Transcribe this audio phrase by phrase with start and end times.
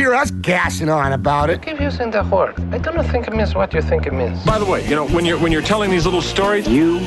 [0.00, 1.60] hear us gassing on about it.
[1.60, 2.54] Keep using the word.
[2.72, 4.42] I do not think it means what you think it means.
[4.46, 6.98] By the way, you know, when you're when you're telling these little stories, You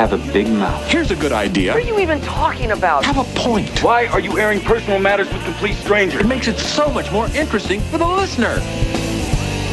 [0.00, 0.86] have a big mouth.
[0.88, 1.72] here's a good idea.
[1.74, 3.04] What are you even talking about?
[3.04, 3.82] Have a point.
[3.82, 6.20] Why are you airing personal matters with complete strangers?
[6.20, 8.58] It makes it so much more interesting for the listener.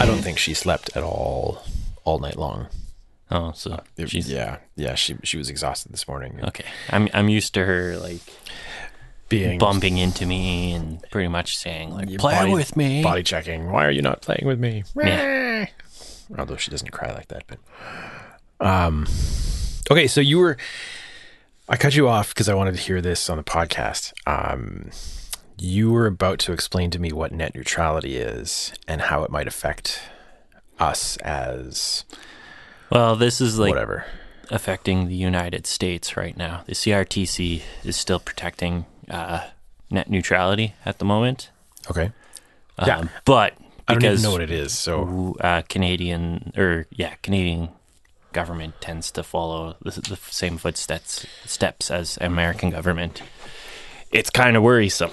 [0.01, 1.61] I don't think she slept at all
[2.05, 2.67] all night long.
[3.29, 4.95] Oh, so uh, It- she's yeah, yeah.
[4.95, 6.39] She she was exhausted this morning.
[6.43, 6.65] okay.
[6.89, 8.21] I'm I'm used to her like
[9.39, 13.23] Being bumping into me and pretty much saying like, your "Play body- with me." Body
[13.23, 13.69] checking.
[13.71, 14.83] Why are you not playing with me?
[16.37, 17.59] Although she doesn't cry like that, but
[18.65, 19.05] um.
[19.91, 20.57] Okay, so you were.
[21.69, 24.13] I cut you off because I wanted to hear this on the podcast.
[24.27, 24.89] Um,
[25.57, 29.47] you were about to explain to me what net neutrality is and how it might
[29.47, 30.01] affect
[30.79, 32.03] us as
[32.91, 34.05] Well, this is like whatever.
[34.49, 36.63] affecting the United States right now.
[36.65, 39.41] The CRTC is still protecting uh,
[39.89, 41.49] net neutrality at the moment.
[41.89, 42.11] Okay.
[42.77, 43.03] Um, Yeah.
[43.25, 43.53] but
[43.87, 44.77] I don't even know what it is.
[44.77, 47.69] So uh, Canadian or yeah, Canadian
[48.31, 53.21] government tends to follow the, the same footsteps steps as American government.
[54.11, 55.11] It's kind of worrisome.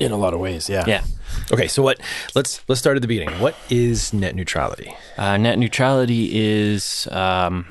[0.00, 0.84] in a lot of ways, yeah.
[0.86, 1.04] Yeah.
[1.52, 2.00] Okay, so what?
[2.34, 3.40] Let's let's start at the beginning.
[3.40, 4.94] What is net neutrality?
[5.18, 7.66] Uh, net neutrality is um,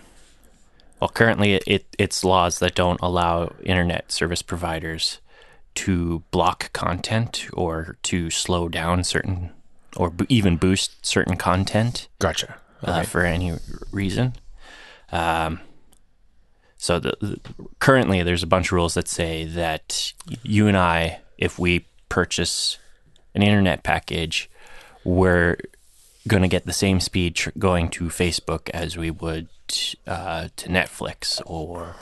[0.99, 5.19] well, currently it, it it's laws that don't allow internet service providers
[5.75, 9.51] to block content or to slow down certain
[9.95, 12.07] or bo- even boost certain content.
[12.19, 12.55] Gotcha.
[12.83, 13.53] uh, for any
[13.91, 14.33] reason.
[15.11, 15.59] Um,
[16.77, 17.39] so the, the,
[17.79, 22.77] currently, there's a bunch of rules that say that you and I, if we purchase
[23.35, 24.49] an internet package,
[25.03, 25.57] we're
[26.27, 29.47] going to get the same speed tr- going to Facebook as we would
[30.07, 31.95] uh, to Netflix or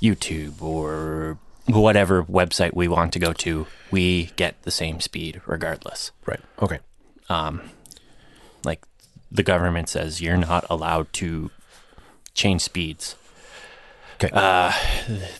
[0.00, 3.66] YouTube or whatever website we want to go to.
[3.90, 6.40] We get the same speed regardless Right.
[6.60, 6.78] Okay.
[8.64, 8.84] like
[9.30, 11.50] the government says you're not allowed to
[12.34, 13.14] change speeds.
[14.22, 14.30] Okay.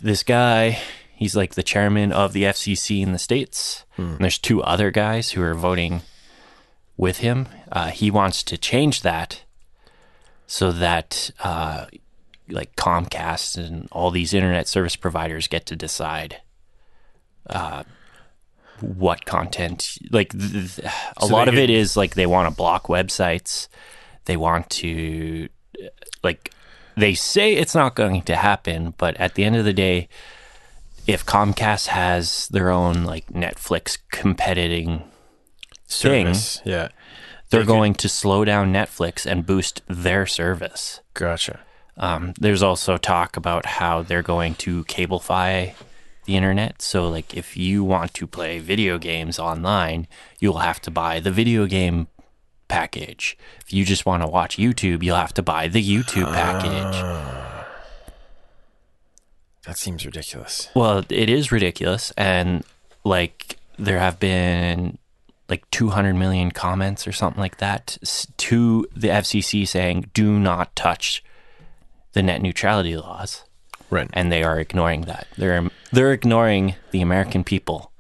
[0.00, 0.78] This guy,
[1.14, 3.84] he's like the chairman of the FCC in the states.
[3.96, 6.02] And there's two other guys who are voting
[6.96, 7.48] with him.
[7.72, 9.42] Uh, he wants to change that
[10.46, 11.86] so that uh,
[12.50, 16.40] like Comcast and all these internet service providers get to decide
[17.48, 17.82] uh,
[18.80, 19.98] what content.
[20.10, 20.78] Like th- th-
[21.16, 23.68] a So lot they of it is like they want to block websites.
[24.26, 25.48] They want to
[26.22, 26.52] like
[26.96, 30.08] they say it's not going to happen, but at the end of the day,
[31.06, 35.04] if Comcast has their own like Netflix competing
[35.86, 36.60] thing, Service.
[36.64, 36.88] Yeah.
[37.50, 41.00] they're They could- going to slow down Netflix and boost their service.
[41.14, 41.60] Gotcha.
[41.98, 45.74] Um, there's also talk about how they're going to cablefy
[46.24, 46.80] the internet.
[46.80, 50.06] So, like, if you want to play video games online,
[50.38, 52.06] you'll have to buy the video game
[52.68, 53.36] package.
[53.64, 57.44] If you just want to watch YouTube, you'll have to buy the YouTube package.
[59.64, 60.70] That seems ridiculous.
[60.74, 62.64] Well, it is ridiculous, and
[63.04, 64.96] like there have been
[65.50, 67.98] like 200 million comments or something like that
[68.38, 71.22] to the FCC saying, "Do not touch
[72.12, 73.44] the net neutrality laws,"
[73.90, 74.08] Right.
[74.12, 75.26] and they are ignoring that.
[75.36, 77.92] They're they're ignoring the American people.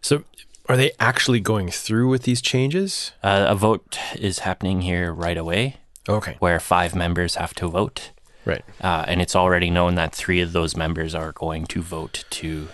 [0.00, 0.24] So,
[0.68, 3.12] are they actually going through with these changes?
[3.22, 5.76] Uh, a vote is happening here right away,
[6.08, 6.36] Okay.
[6.38, 8.10] where five members have to vote,
[8.44, 8.64] Right.
[8.80, 12.68] uh, and it's already known that three of those members are going to vote to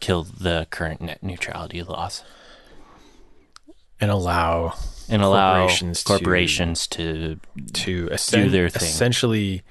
[0.00, 2.22] kill the current net neutrality laws.
[4.00, 4.74] And allow
[5.10, 7.38] and allow Corporations corporations, to-
[7.72, 8.88] to, to essen- their thing.
[8.88, 9.62] essentially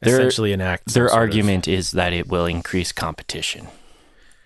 [0.00, 3.68] Their- essentially enact their sort of- argument is that it will increase competition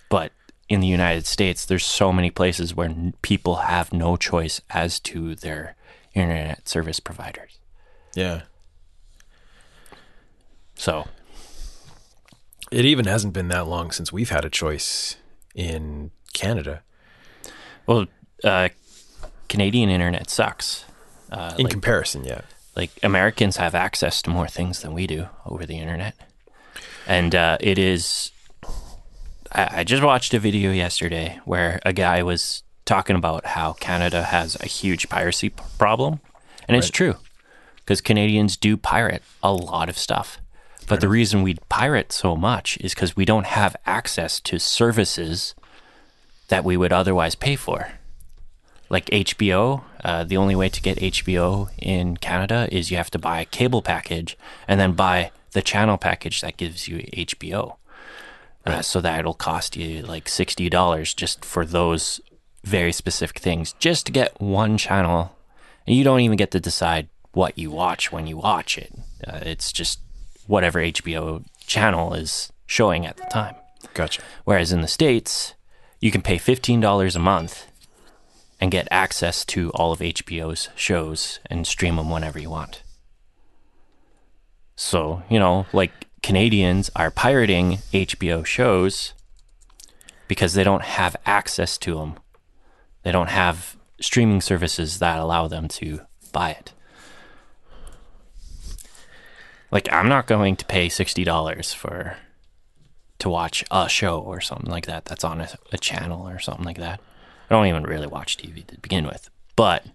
[0.08, 0.32] but
[0.68, 4.98] in the united states there's so many places where n- people have no choice as
[5.00, 5.76] to their
[6.14, 7.58] internet service providers
[8.14, 8.42] yeah.
[10.74, 11.06] so
[12.70, 15.16] It even hasn't been that long since we've had a choice
[15.54, 16.82] in Canada.
[17.86, 18.06] well
[18.42, 18.68] uh,
[19.48, 20.84] canadian internet sucks
[21.32, 22.42] uh, In like, comparison, yeah.
[22.76, 26.14] Like Americans have access to more things than we do over the internet,
[27.06, 28.30] and uh, it is.
[29.52, 34.24] I, I just watched a video yesterday where a guy was talking about how Canada
[34.24, 36.20] has a huge piracy p- problem,
[36.68, 37.16] and it's true
[37.76, 40.38] because Canadians do pirate a lot of stuff.
[40.86, 45.54] But the reason we pirate so much is because we don't have access to services
[46.48, 47.92] that we would otherwise pay for.
[48.90, 53.18] Like HBO, uh, the only way to get HBO in Canada is you have to
[53.18, 54.36] buy a cable package
[54.68, 57.76] and then buy the channel package that gives you HBO.
[58.66, 62.20] Uh, so that it'll cost you like sixty dollars just for those
[62.62, 65.36] very specific things, just to get one channel,
[65.86, 68.90] and you don't even get to decide what you watch when you watch it.
[69.26, 70.00] Uh, it's just
[70.46, 73.54] whatever HBO channel is showing at the time.
[73.92, 74.22] Gotcha.
[74.44, 75.54] Whereas in the States,
[76.00, 77.66] you can pay $15 a month
[78.60, 82.82] and get access to all of HBO's shows and stream them whenever you want.
[84.76, 85.92] So, you know, like
[86.22, 89.12] Canadians are pirating HBO shows
[90.26, 92.14] because they don't have access to them.
[93.02, 96.00] They don't have streaming services that allow them to
[96.32, 96.72] buy it.
[99.70, 102.16] Like I'm not going to pay $60 for
[103.18, 106.64] to watch a show or something like that that's on a, a channel or something
[106.64, 107.00] like that.
[107.48, 109.30] I don't even really watch TV to begin with.
[109.56, 109.86] But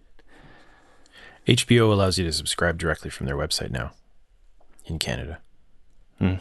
[1.48, 3.92] HBO allows you to subscribe directly from their website now
[4.86, 5.40] in Canada.
[6.20, 6.36] Hmm.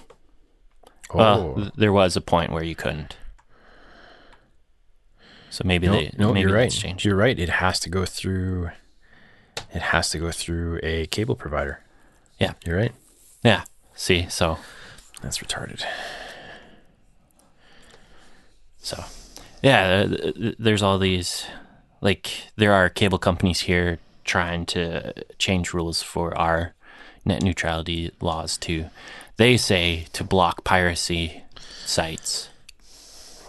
[1.10, 3.16] Oh, well, th- there was a point where you couldn't.
[5.50, 6.70] So maybe no, they no, maybe you're right.
[6.70, 7.04] changed.
[7.06, 7.38] You're right.
[7.38, 8.70] It has to go through.
[9.72, 11.80] It has to go through a cable provider.
[12.38, 12.52] Yeah.
[12.66, 12.92] You're right.
[13.42, 13.64] Yeah.
[13.94, 14.58] See, so
[15.22, 15.82] That's retarded.
[18.78, 19.04] So,
[19.62, 21.46] yeah, uh, th- there's all these,
[22.00, 26.74] like, there are cable companies here trying to change rules for our
[27.24, 28.86] net neutrality laws too.
[29.38, 31.42] they say, to block piracy
[31.86, 32.50] sites.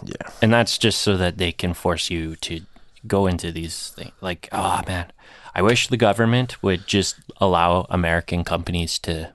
[0.02, 0.30] Yeah.
[0.40, 2.62] And that's just so that they can force you to
[3.06, 4.12] go into these things.
[4.20, 5.12] Like, oh, man,
[5.54, 9.32] I wish the government would just allow American companies to,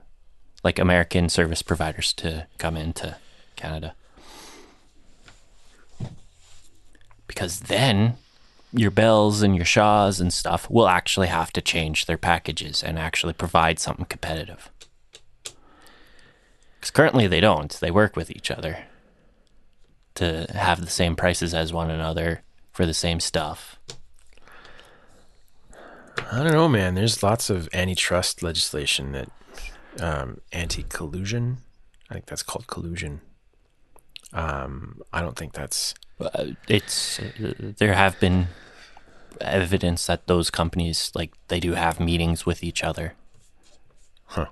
[0.64, 3.16] like, American service providers to come into
[3.54, 3.94] Canada.
[7.26, 8.16] Because then
[8.72, 12.98] your bells and your shaws and stuff will actually have to change their packages and
[12.98, 14.70] actually provide something competitive.
[15.42, 17.72] Because currently they don't.
[17.80, 18.84] They work with each other
[20.14, 22.42] to have the same prices as one another
[22.72, 23.78] for the same stuff.
[26.30, 26.94] I don't know, man.
[26.94, 29.30] There's lots of antitrust legislation that
[30.00, 31.58] um, anti-collusion.
[32.10, 33.20] I think that's called collusion.
[34.32, 35.94] Um, I don't think that's
[36.68, 38.48] it's uh, there have been
[39.40, 43.14] evidence that those companies like they do have meetings with each other.
[44.26, 44.46] Huh.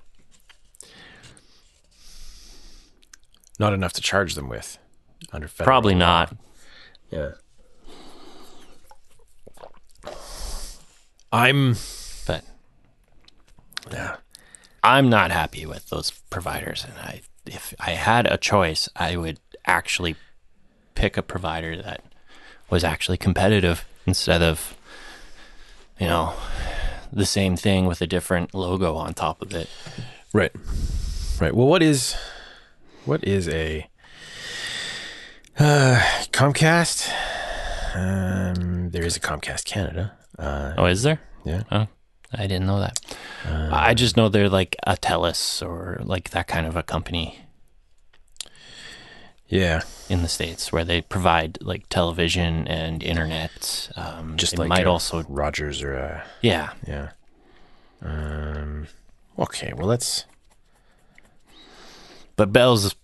[3.59, 4.79] Not enough to charge them with
[5.33, 5.99] under federal Probably law.
[5.99, 6.37] not.
[7.11, 7.31] Yeah.
[11.33, 11.77] I'm
[12.27, 12.45] but
[13.91, 14.17] yeah.
[14.83, 19.41] I'm not happy with those providers, and I if I had a choice, I would
[19.67, 20.17] actually
[20.95, 22.03] pick a provider that
[22.71, 24.77] was actually competitive instead of
[25.99, 26.35] you know
[27.13, 29.69] the same thing with a different logo on top of it.
[30.33, 30.53] Right.
[31.41, 31.55] Right.
[31.55, 32.17] Well, what is
[33.05, 33.89] what is a
[35.59, 36.01] uh,
[36.33, 37.11] Comcast?
[37.95, 40.13] Um, there is a Comcast Canada.
[40.39, 41.21] Uh, Oh, is there?
[41.45, 41.63] yeah.
[41.71, 41.87] Oh,
[42.33, 42.99] I didn't know that.
[43.47, 47.39] I just know they're like a Telus or like that kind of a company
[49.49, 49.83] Yeah.
[50.09, 53.91] in the states where they provide like television and internet.
[53.97, 57.11] Um, Just like might also, Rogers or a yeah, yeah.
[58.03, 58.87] Um.
[59.39, 59.73] Okay.
[59.75, 60.25] Well, let's.
[62.37, 62.95] But Bell's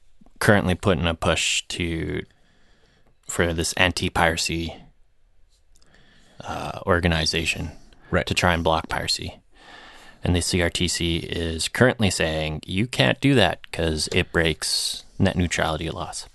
[0.41, 2.25] currently putting a push to
[3.29, 4.75] for this anti-piracy
[6.43, 7.71] uh, organization
[8.11, 8.27] Right.
[8.27, 9.39] to try and block piracy.
[10.25, 15.89] And the CRTC is currently saying you can't do that because it breaks net neutrality
[15.91, 16.27] laws.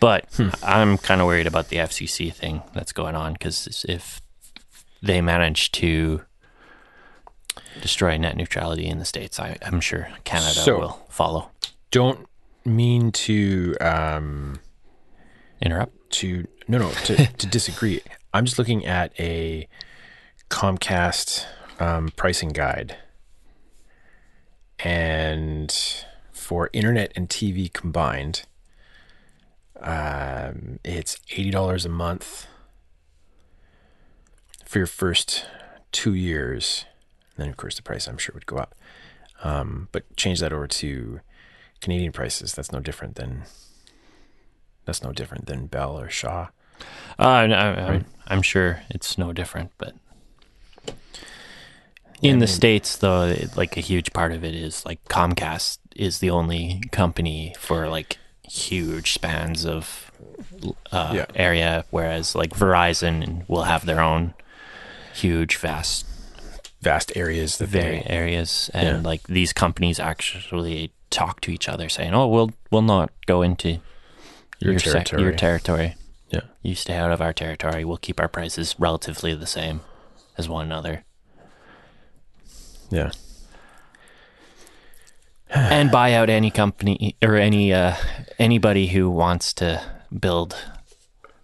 [0.00, 0.26] But
[0.62, 4.20] I'm kind of worried about the FCC thing that's going on because if
[5.00, 6.22] they manage to
[7.80, 11.50] destroy net neutrality in the states, I, I'm sure Canada So- will follow.
[11.90, 12.26] Don't
[12.64, 14.60] mean to um
[15.60, 16.10] Interrupt.
[16.10, 18.00] to no no to to disagree.
[18.34, 19.68] I'm just looking at a
[20.50, 21.44] Comcast
[21.80, 22.96] um, pricing guide,
[24.84, 28.42] and for internet and TV combined,
[29.80, 32.46] um, it's eighty dollars a month
[34.64, 35.46] for your first
[35.90, 36.84] two years.
[37.36, 38.74] Then of course the price I'm sure would go up.
[39.44, 41.20] Um, but change that over to
[41.80, 42.54] Canadian prices.
[42.54, 43.42] That's no different than
[44.84, 46.48] that's no different than Bell or Shaw.
[47.18, 49.94] Uh, no, I'm, I'm sure it's no different, but
[52.22, 56.30] in the states, though, like a huge part of it is like Comcast is the
[56.30, 60.10] only company for like huge spans of
[60.90, 61.26] uh, Yeah.
[61.34, 64.34] area, whereas like Verizon will have their own
[65.14, 66.06] huge, vast
[66.80, 69.08] Vast areas that very areas, and Yeah.
[69.08, 73.78] like these companies actually talk to each other, saying, "Oh, we'll we'll not go into
[74.58, 75.94] Your sec- territory." your territory.
[76.30, 76.40] Yeah.
[76.60, 77.84] You stay out of our territory.
[77.84, 79.82] We'll keep our prices relatively the same
[80.36, 81.04] as one another,
[82.92, 83.10] yeah.
[85.50, 87.96] and buy out any company or any uh,
[88.38, 89.82] anybody who wants to
[90.16, 90.56] build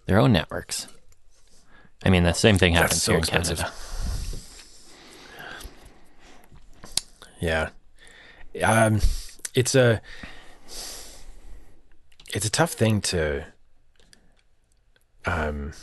[0.05, 0.87] their own networks.
[2.05, 3.25] I mean, the same thing happens so here in.
[3.25, 3.71] Canada.
[7.39, 7.69] Yeah.
[8.63, 9.01] Um,
[9.53, 10.01] it's a
[12.33, 13.45] it's a tough thing to
[15.25, 15.73] um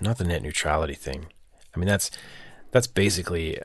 [0.00, 1.26] not the net neutrality thing.
[1.74, 2.10] I mean that's
[2.72, 3.58] that's basically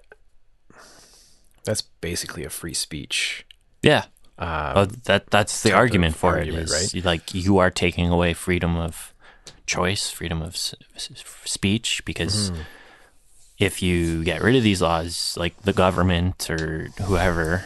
[1.70, 3.46] that's basically a free speech.
[3.84, 4.06] Yeah.
[4.40, 7.06] Um, Oh, that that's the argument for argument, it, is right?
[7.06, 9.14] Like you are taking away freedom of
[9.66, 10.58] choice, freedom of
[11.46, 12.62] speech, because Mm-hmm.
[13.60, 17.66] if you get rid of these laws, like the government or whoever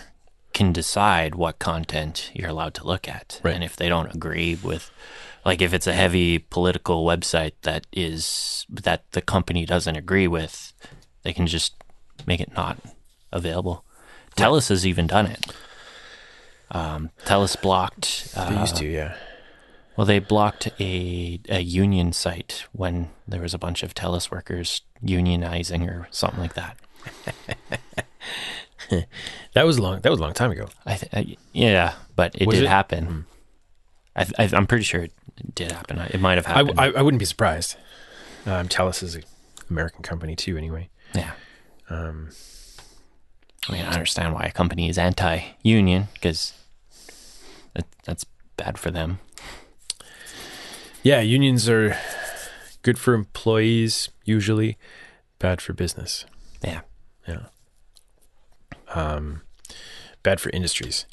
[0.53, 3.55] can decide what content you're allowed to look at, Right.
[3.55, 4.91] and if they don't agree with,
[5.45, 10.73] like if it's a heavy political website that is that the company doesn't agree with,
[11.23, 11.73] they can just
[12.27, 12.77] make it not
[13.31, 13.85] available.
[14.35, 15.45] Telus has even done it.
[16.71, 18.29] Um, Telus blocked.
[18.35, 19.15] Uh, they used to, yeah.
[19.95, 24.81] Well, they blocked a a union site when there was a bunch of Telus workers
[25.05, 26.77] unionizing or something like that.
[29.53, 30.67] That was long that was a long time ago.
[30.85, 32.69] I, th- I yeah, but it Was did it?
[32.69, 33.25] Happen.
[34.15, 35.11] I, th- I, I'm pretty sure it
[35.55, 35.99] did happen.
[35.99, 36.79] It might have I, happened.
[36.79, 37.75] I, I wouldn't be surprised.
[38.45, 39.23] Um, Telus is an
[39.69, 40.89] American company too, anyway.
[41.15, 41.31] yeah.
[41.89, 42.29] Um,
[43.67, 46.53] I mean, I understand why a company is anti-union because
[47.73, 48.25] that, that's
[48.57, 49.19] bad for them.
[51.01, 51.97] yeah, unions are
[52.81, 54.77] good for employees usually,
[55.39, 56.25] bad for business.
[56.63, 56.81] Yeah.
[57.27, 57.45] Yeah.
[58.93, 59.41] Um,
[60.23, 61.05] bad for industries.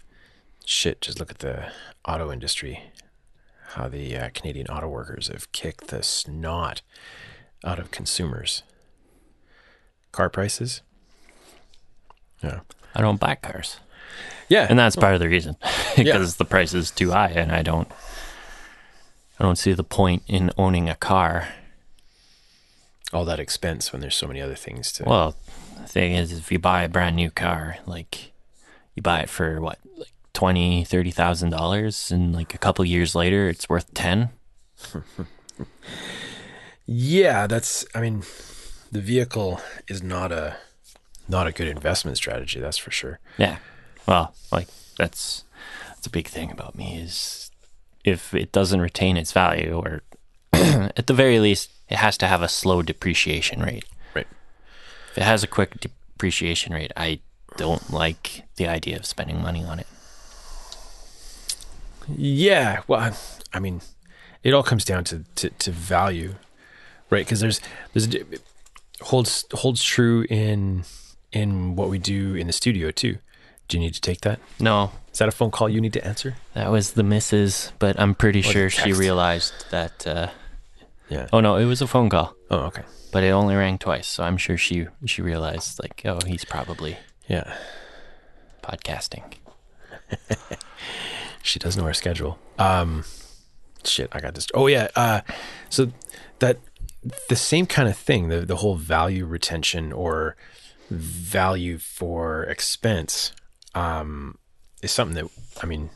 [0.67, 1.73] Shit, just look at the
[2.07, 2.83] auto industry.
[3.75, 6.83] How the uh, Canadian auto workers have kicked the snot
[7.65, 8.65] out of consumers.
[10.11, 10.83] Car prices.
[12.43, 12.61] Yeah.
[12.95, 13.79] I don't buy cars,
[14.49, 14.67] Yeah.
[14.69, 15.57] and that's part of the reason
[15.97, 17.89] because the price is too high, and I don't.
[19.39, 21.49] I don't see the point in owning a car.
[23.13, 25.05] all that expense when there's so many other things to.
[25.05, 25.35] Well,
[25.81, 28.33] the thing is, if you buy a brand new car, like
[28.95, 33.15] you buy it for what, like twenty, thirty thousand dollars, and like a couple years
[33.15, 34.31] later, it's worth ten.
[36.87, 37.85] yeah, that's.
[37.95, 38.23] I mean,
[38.93, 40.57] the vehicle is not a
[41.31, 42.61] not a good investment strategy.
[42.61, 43.19] That's for sure.
[43.39, 43.59] Yeah.
[44.07, 44.69] Well, like
[44.99, 45.45] that's
[45.89, 47.51] that's a big thing about me is
[48.05, 50.03] if it doesn't retain its value, or
[50.53, 53.85] at the very least, it has to have a slow depreciation rate.
[54.15, 54.27] Right.
[55.13, 57.21] If it has a quick depreciation rate, I
[57.57, 59.87] don't like the idea of spending money on it.
[62.17, 63.15] Yeah, well,
[63.53, 63.83] I mean,
[64.43, 66.35] it all comes down to to, to value,
[67.11, 67.25] right?
[67.25, 67.61] Because there's
[67.93, 68.09] there's
[69.03, 70.85] holds holds true in
[71.33, 73.19] in what we do in the studio too.
[73.69, 74.41] Do you need to take that?
[74.59, 76.35] No, Is that a phone call you need to answer?
[76.55, 80.07] that was the missus, but I'm pretty Or sure she realized that.
[80.07, 80.29] Uh,
[81.09, 81.29] Yeah.
[81.33, 82.83] oh no, it was a phone call, Oh, okay.
[83.13, 86.97] but it only rang twice, so I'm sure she she realized like, oh, he's probably
[87.29, 87.55] Yeah,
[88.63, 89.23] podcasting.
[91.43, 92.39] she does know our schedule.
[92.59, 93.05] Um,
[93.85, 94.47] shit, I got this.
[94.55, 94.89] Oh yeah.
[94.97, 95.21] Uh,
[95.69, 95.93] so
[96.41, 96.59] that
[97.29, 98.29] the same kind of thing.
[98.29, 100.37] The the whole value retention or
[100.91, 103.33] value for expense
[103.75, 104.39] um,
[104.83, 105.31] is something that
[105.63, 105.91] I mean,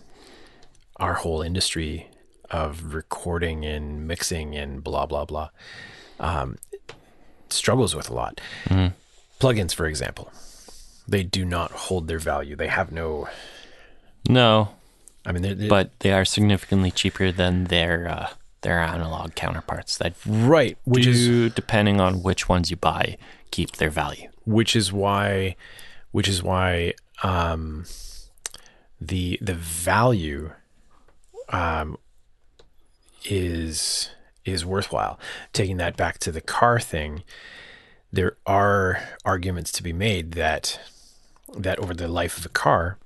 [0.97, 2.09] our whole industry
[2.51, 5.51] of recording and mixing and blah blah blah
[6.21, 6.57] um,
[7.49, 8.41] struggles with a lot.
[9.41, 10.33] Plugins, for example,
[11.09, 12.57] they do not hold their value.
[12.57, 13.29] They have no.
[14.29, 14.71] No,
[15.27, 18.29] I mean, they're, they're, but they are significantly cheaper than their uh,
[18.63, 23.19] their analog counterparts that right, which is depending on which ones you buy,
[23.51, 24.29] keep their value.
[24.45, 25.57] Which is why
[26.11, 27.85] which is why um
[29.01, 30.51] the the value
[31.51, 31.97] um
[33.25, 34.11] is
[34.45, 35.19] is worthwhile.
[35.53, 37.23] Taking that back to the car thing
[38.15, 40.79] there are arguments to be made that
[41.59, 42.97] that over the life of a car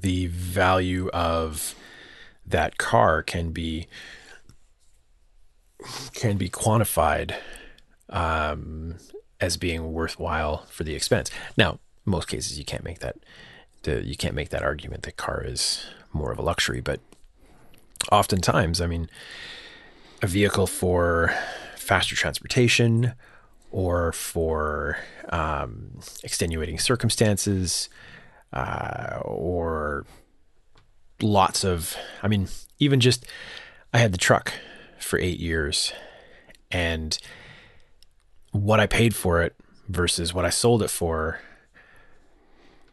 [0.00, 1.74] the value of
[2.46, 3.86] that car can be
[6.14, 7.34] can be quantified
[8.08, 8.96] um,
[9.42, 11.30] as being worthwhile for the expense.
[11.58, 13.16] Now, most cases you can't make that
[13.82, 17.00] the, you can't make that argument that car is more of a luxury, but
[18.10, 19.10] oftentimes, I mean,
[20.22, 21.34] a vehicle for
[21.76, 23.14] faster transportation
[23.72, 24.98] or for
[25.30, 27.88] um, extenuating circumstances
[28.52, 30.06] uh, or
[31.20, 33.26] lots of, I mean, even just,
[33.92, 34.52] I had the truck
[35.00, 35.92] for eight years
[36.70, 37.18] and
[38.52, 39.56] what I paid for it
[39.88, 41.40] versus what I sold it for,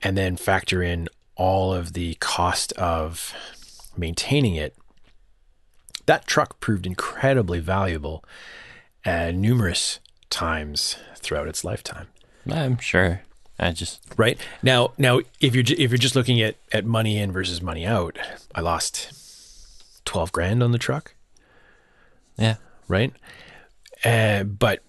[0.01, 3.33] and then factor in all of the cost of
[3.95, 4.75] maintaining it,
[6.05, 8.23] that truck proved incredibly valuable
[9.05, 9.99] uh, numerous
[10.29, 12.07] times throughout its lifetime.
[12.49, 13.21] I'm sure.
[13.59, 17.31] I just Right now, now if you're if you're just looking at at money in
[17.31, 18.17] versus money out,
[18.55, 21.13] I lost twelve grand on the truck.
[22.37, 22.55] yeah.
[22.87, 23.13] right?
[24.05, 24.81] Uh, but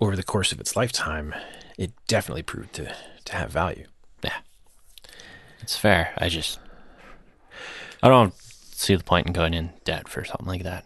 [0.00, 1.34] over the course of its lifetime,
[1.78, 2.94] it definitely proved to,
[3.24, 3.86] to have value.
[4.22, 4.38] Yeah.
[5.60, 6.12] It's fair.
[6.18, 6.58] I just
[8.02, 10.84] I don't see the point in going in debt for something like that.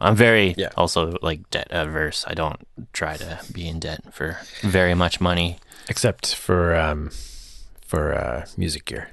[0.00, 0.70] I'm very Yeah.
[0.76, 2.24] also like debt averse.
[2.26, 2.60] I don't
[2.92, 5.58] try to be in debt for very much money.
[5.88, 7.10] Except for um,
[7.86, 9.10] for uh, music gear.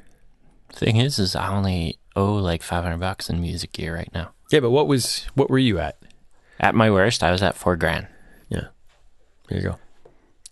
[0.72, 4.32] Thing is, is I only owe like 500 bucks in music gear right now.
[4.52, 5.98] Yeah, but what was what were you at?
[6.60, 8.08] At my worst, I was at four grand.
[9.54, 9.80] Yeah, there you go.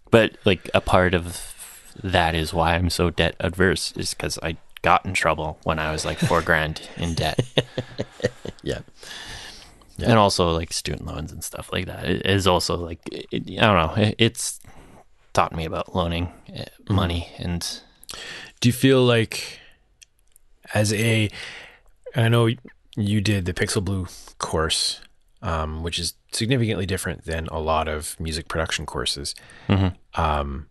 [0.10, 4.58] But like a part of that is why I'm so debt adverse is because I
[4.82, 7.40] got in trouble when I was like four grand in debt,
[8.64, 8.80] Yeah,
[10.10, 12.06] and also like student loans and stuff like that.
[12.06, 14.04] It is also like it, I don't know.
[14.04, 14.60] It, it's
[15.34, 17.82] taught me about loaning uh, money and
[18.60, 19.60] Do you feel like,
[20.74, 21.30] as a,
[22.16, 22.50] I know
[22.96, 25.02] you did the Pixel Blue course,
[25.42, 29.36] um, which is significantly different than a lot of music production courses.
[30.16, 30.68] Um,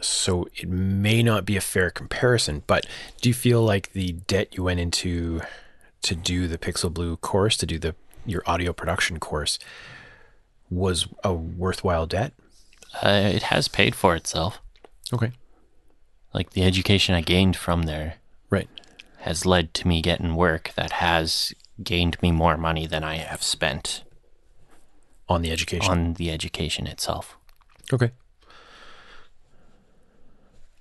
[0.00, 2.84] so it may not be a fair comparison, but
[3.20, 5.40] do you feel like the debt you went into
[6.02, 7.94] to do the Pixel Blue course, to do the
[8.26, 9.58] your audio production course,
[10.70, 12.32] was a worthwhile debt?
[13.02, 14.60] uh, it has paid for itself.
[15.12, 15.32] Okay,
[16.32, 18.14] Like the education I gained from there
[18.50, 18.68] right.
[19.18, 23.42] has led to me getting work that has gained me more money than I have
[23.42, 24.04] spent
[25.28, 25.90] On the education.
[25.90, 27.36] on the education itself.
[27.92, 28.10] okay.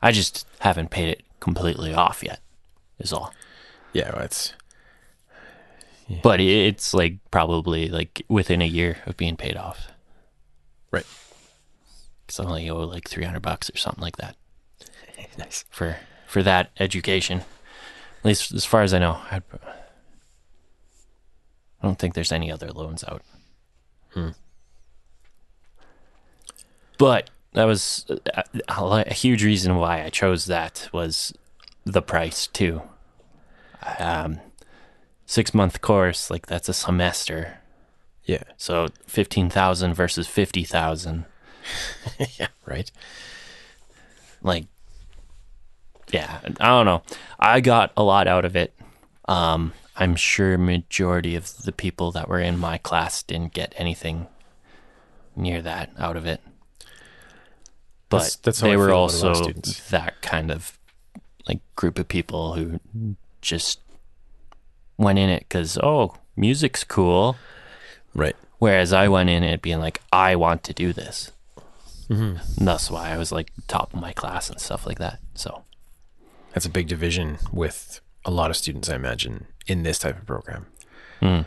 [0.02, 2.40] I just haven't paid it completely off yet,
[3.00, 3.34] is all.
[3.94, 4.54] Yeah, well, it's
[6.22, 9.88] But it's like probably like within a year of being paid off.
[10.92, 11.06] right.
[12.26, 14.36] Because I only owe like 300 bucks or something like that
[15.38, 15.64] Nice.
[15.70, 17.40] for, for that education.
[17.40, 19.14] At least as far as I know.
[19.32, 19.42] I,
[21.84, 23.22] I don't think there's any other loans out.
[26.98, 31.34] But that was a, a, a huge reason why I chose that was
[31.84, 32.82] the price too.
[34.00, 34.40] Um,
[35.26, 37.58] six month course, like that's a semester.
[38.24, 38.44] Yeah.
[38.56, 41.26] So fifteen thousand versus fifty thousand.
[42.40, 42.48] Yeah.
[42.66, 42.92] Right.
[44.42, 44.66] Like,
[46.12, 47.02] yeah, I don't know.
[47.40, 48.74] I got a lot out of it.
[49.30, 54.28] Um, I'm sure majority of the people that were in my class didn't get anything
[55.36, 56.42] near that out of it.
[58.10, 60.78] But That's- that's how they were feel about a lot of also that kind of
[61.48, 62.80] like group of people who
[63.42, 63.80] just
[64.98, 67.38] went in it because oh, music's cool.
[68.16, 68.36] Right.
[68.60, 71.32] Whereas I went in it being like, I want to do this.
[72.10, 72.60] Mm-hmm.
[72.60, 75.20] And that's why I was like top of my class and stuff like that.
[75.34, 75.64] So
[76.54, 80.26] That's a big division with a lot of students, I imagine, in this type of
[80.26, 80.66] program.
[81.20, 81.42] Hmm.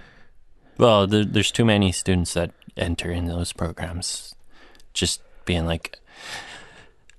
[0.79, 4.35] Well, there, there's too many students that enter in those programs,
[4.93, 5.99] just being like,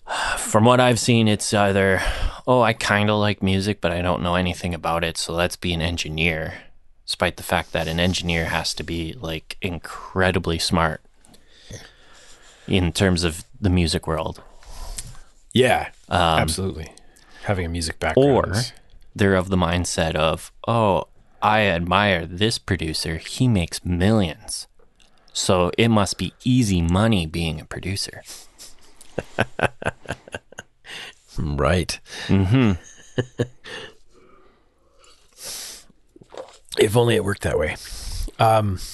[0.37, 2.01] from what I've seen, it's either,
[2.45, 5.55] oh, I kind of like music, but I don't know anything about it, so let's
[5.55, 6.53] be an engineer.
[7.05, 11.01] Despite the fact that an engineer has to be like incredibly smart
[12.67, 14.41] in terms of the music world,
[15.53, 15.89] Yeah.
[16.09, 16.91] Um, absolutely.
[17.43, 18.29] Having a music background.
[18.29, 18.73] or is-
[19.17, 21.05] they're of the mindset of, oh,
[21.41, 23.17] I admire this producer.
[23.17, 24.67] He makes millions.
[25.33, 28.23] So it must be easy money being a producer.
[31.37, 31.99] right.
[32.27, 32.71] Mm-hmm.
[36.79, 37.75] if only it worked that way.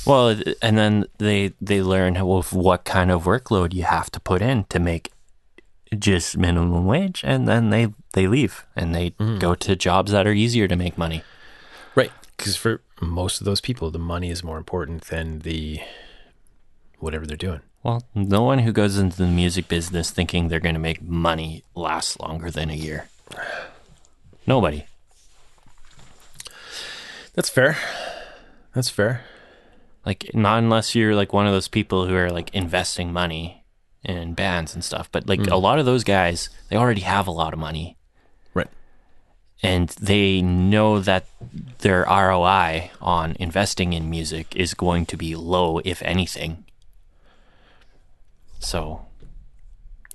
[0.06, 4.42] Well, and then they they learn of what kind of workload you have to put
[4.42, 5.12] in to make
[5.98, 9.40] just minimum wage, and then they they leave and they mm-hmm.
[9.40, 11.24] go to jobs that are easier to make money.
[11.96, 12.12] Right.
[12.38, 15.80] Because for most of those people, the money is more important than the
[17.00, 17.62] whatever they're doing.
[17.84, 21.64] Well, no one who goes into the music business thinking they're going to make money
[21.76, 23.10] last longer than a year.
[24.48, 24.86] Nobody.
[27.34, 27.78] That's fair.
[28.74, 29.26] That's fair.
[30.06, 33.64] Like, not unless you're like one of those people who are like investing money
[34.04, 35.10] in bands and stuff.
[35.12, 35.52] But like mm.
[35.52, 37.98] a lot of those guys, they already have a lot of money.
[39.64, 41.26] And they know that
[41.80, 46.66] their ROI on investing in music is going to be low, if anything.
[48.60, 49.06] So,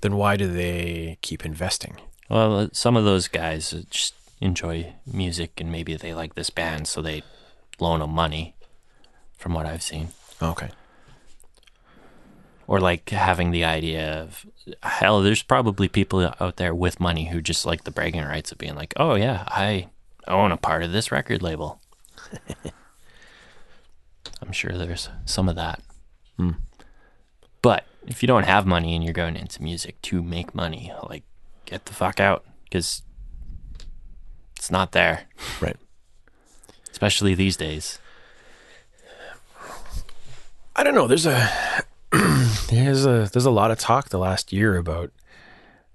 [0.01, 1.97] Then why do they keep investing?
[2.29, 7.01] well, some of those guys just enjoy music and maybe they like this band, so
[7.01, 7.23] they
[7.79, 8.55] loan them money,
[9.37, 10.09] from what I've seen.
[10.41, 10.69] Okay.
[12.69, 14.45] Or like having the idea of,
[14.83, 18.59] hell, there's probably people out there with money who just like the bragging rights of
[18.59, 19.87] being like, oh, yeah, I
[20.27, 21.81] own a part of this record label.
[24.39, 25.81] I'm sure there's some of that.
[26.37, 26.51] Hmm.
[27.63, 31.23] But if you don't have money and you're going into music to make money, like,
[31.65, 33.01] get the fuck out because
[34.55, 35.23] it's not there,
[35.59, 35.77] Right.
[36.91, 37.97] especially these days.
[40.75, 41.07] I don't know.
[41.07, 41.49] There's a
[42.69, 45.11] there's a there's a lot of talk the last year about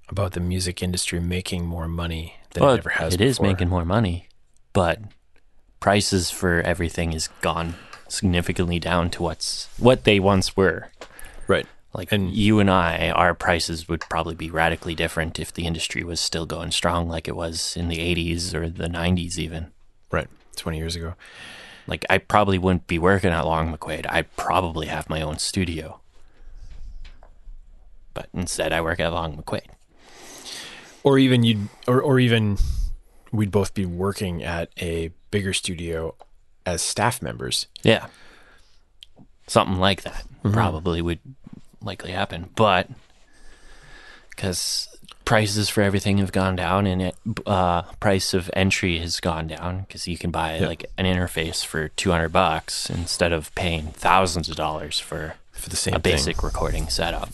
[0.09, 3.15] about the music industry making more money than well, it ever has.
[3.15, 3.47] it is before.
[3.53, 4.29] making more money,
[4.73, 5.01] but
[5.81, 7.75] prices for everything has gone
[8.09, 10.91] significantly down to what's what they once were.
[11.49, 11.67] right.
[11.93, 16.03] Like And- you and I, our prices would probably be radically different if the industry
[16.03, 19.71] was still going strong like it was in the 80s or the 90s even.
[20.11, 20.27] Right.
[20.57, 21.15] Twenty years ago.
[21.87, 24.07] Like I probably wouldn't be working at Long McQuade.
[24.09, 26.01] I'd probably have my own studio.
[28.15, 29.67] But instead I work at Long McQuade.
[31.03, 32.57] Or even you or or even
[33.33, 36.15] we'd both be working at a bigger studio
[36.65, 37.67] as staff members.
[37.83, 38.07] Yeah.
[39.47, 41.19] Something like that probably would
[41.83, 42.49] likely happen.
[42.57, 42.89] But
[44.31, 44.89] because
[45.25, 49.81] prices for everything have gone down and it, uh, price of entry has gone down
[49.81, 54.57] because you can buy like an interface for 200 bucks instead of paying thousands of
[54.57, 56.13] dollars for For the same a thing.
[56.15, 57.29] basic recording setup.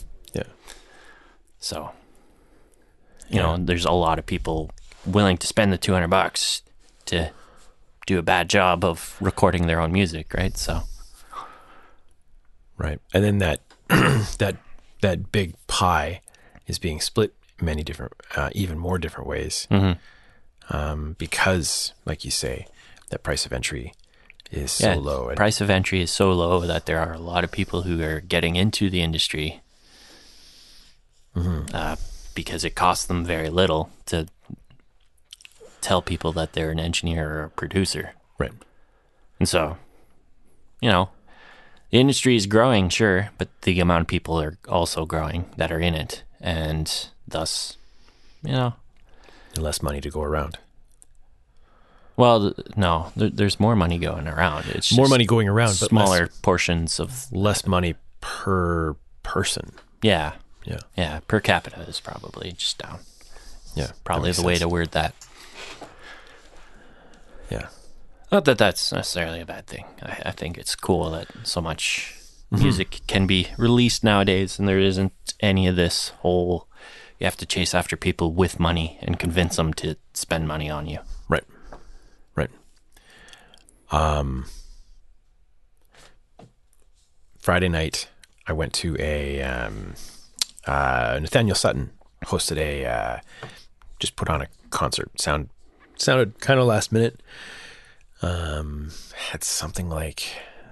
[1.61, 1.67] Yeah.
[1.67, 1.91] So,
[3.29, 4.71] you know, there's a lot of people
[5.05, 6.61] willing to spend the 200 bucks
[7.05, 7.31] to
[8.07, 10.57] do a bad job of recording their own music, right?
[10.57, 10.83] So,
[12.77, 12.99] Right.
[13.13, 14.55] And then that that
[15.01, 16.21] that big pie
[16.65, 19.67] is being split many different, uh, even more different ways,
[20.69, 22.65] um, because, like you say,
[23.09, 23.93] that price of entry
[24.51, 25.27] is so low.
[25.27, 28.01] And, price of entry is so low that there are a lot of people who
[28.01, 29.61] are getting into the industry
[31.35, 31.73] Mm-hmm.
[31.73, 31.95] uh,
[32.35, 34.27] because it costs them very little to
[35.81, 38.11] tell people that they're an engineer or a producer.
[38.37, 38.51] right.
[39.39, 39.77] And so,
[40.81, 41.09] you know,
[41.89, 45.79] the industry is growing, sure, but the amount of people are also growing that are
[45.79, 46.23] in it.
[46.39, 47.77] And thus,
[48.43, 48.73] you know,
[49.55, 50.57] And less money to go around.
[52.17, 54.65] well, no, there, there's more money going around.
[54.67, 59.71] It's More money going around, but smaller less, portions of, less money per person.
[60.03, 60.79] yeah, Yeah.
[60.95, 62.99] yeah, per capita is probably just down.
[63.75, 63.91] Yeah.
[64.03, 65.15] Probably the way to word that.
[67.49, 67.69] Yeah.
[68.31, 69.85] Not that that's necessarily a bad thing.
[70.01, 72.17] I, I think it's cool that so much
[72.51, 72.63] Mm-hmm.
[72.63, 76.67] music can be released nowadays, and there isn't any of this whole
[77.17, 80.85] you have to chase after people with money and convince them to spend money on
[80.85, 80.99] you.
[81.29, 81.45] Right.
[82.35, 82.49] Right.
[83.89, 84.47] Um
[87.39, 88.09] Friday night
[88.47, 89.93] I went to a um
[90.67, 91.91] uh Nathaniel Sutton
[92.25, 93.19] hosted a uh
[93.99, 95.09] just put on a concert.
[95.19, 95.49] Sound
[95.97, 97.21] sounded kind of last minute.
[98.21, 98.91] Um
[99.29, 100.23] had something like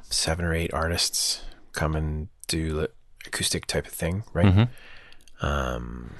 [0.10, 1.41] seven or eight artists
[1.73, 2.88] come and do
[3.25, 4.45] acoustic type of thing, right?
[5.41, 6.15] Um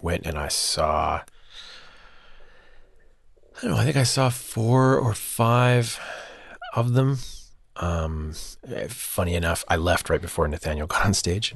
[0.00, 1.20] went and I saw
[3.56, 3.76] I don't know.
[3.76, 5.98] I think I saw four or five
[6.74, 7.18] of them.
[7.76, 8.34] Um,
[8.68, 11.54] eh, funny enough, I left right before Nathaniel got on stage.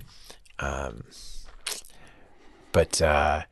[0.60, 1.04] Um,
[2.78, 3.42] but uh,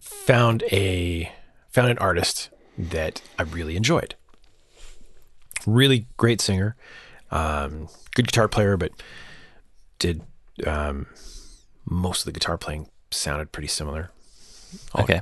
[0.00, 1.32] found a
[1.70, 2.48] found an artist
[2.78, 4.14] that I really enjoyed.
[5.66, 6.76] Really great singer,
[7.32, 8.92] um, good guitar player, but
[9.98, 10.22] did
[10.64, 11.06] um,
[11.84, 14.12] most of the guitar playing sounded pretty similar.
[14.94, 15.20] All- Okay.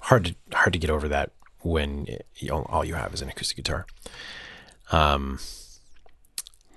[0.00, 3.56] hard to hard to get over that when you, all you have is an acoustic
[3.58, 3.86] guitar.
[4.90, 5.38] Um,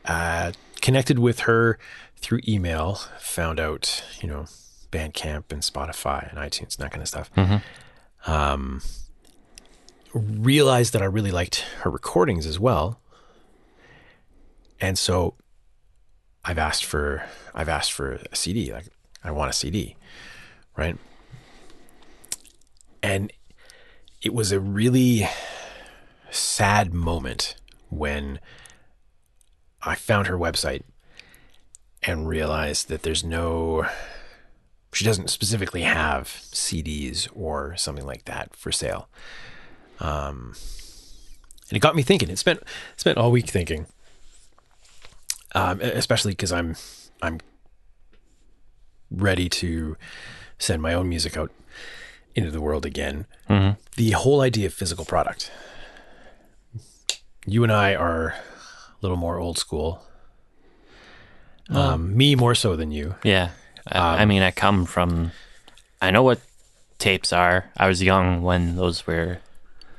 [0.05, 1.79] uh, connected with her
[2.15, 4.45] through email, found out you know
[4.95, 7.29] Bandcamp and Spotify and iTunes and that kind of stuff.
[8.25, 8.81] Um,
[10.13, 12.99] realized that I really liked her recordings as well.
[14.79, 15.35] And so
[16.43, 18.71] I've asked for I've asked for a CD.
[18.71, 18.87] Like
[19.23, 19.95] I want a CD,
[20.77, 20.97] right?
[23.03, 23.31] And
[24.21, 25.27] it was a really
[26.31, 27.55] sad moment
[27.89, 28.39] when
[29.81, 30.83] I found her website
[32.01, 33.87] and realized that there's no
[34.95, 39.09] she doesn't specifically have CDs or something like that for sale.
[39.99, 40.53] Um,
[41.69, 42.29] and it got me thinking.
[42.29, 42.61] It spent
[42.95, 43.87] spent all week thinking,
[45.53, 46.75] um, especially because I'm
[47.21, 47.39] I'm
[49.11, 49.97] ready to
[50.57, 51.51] send my own music out
[52.33, 53.25] into the world again.
[53.49, 53.77] Mhm.
[53.95, 55.51] The whole idea of physical product.
[57.45, 58.35] You and I are a
[59.01, 60.01] little more old school.
[61.69, 63.15] Um, me more so than you.
[63.23, 63.49] Yeah.
[63.87, 65.31] I, I mean, I come from,
[66.01, 66.39] I know what
[66.97, 67.65] tapes are.
[67.77, 69.39] I was young when those were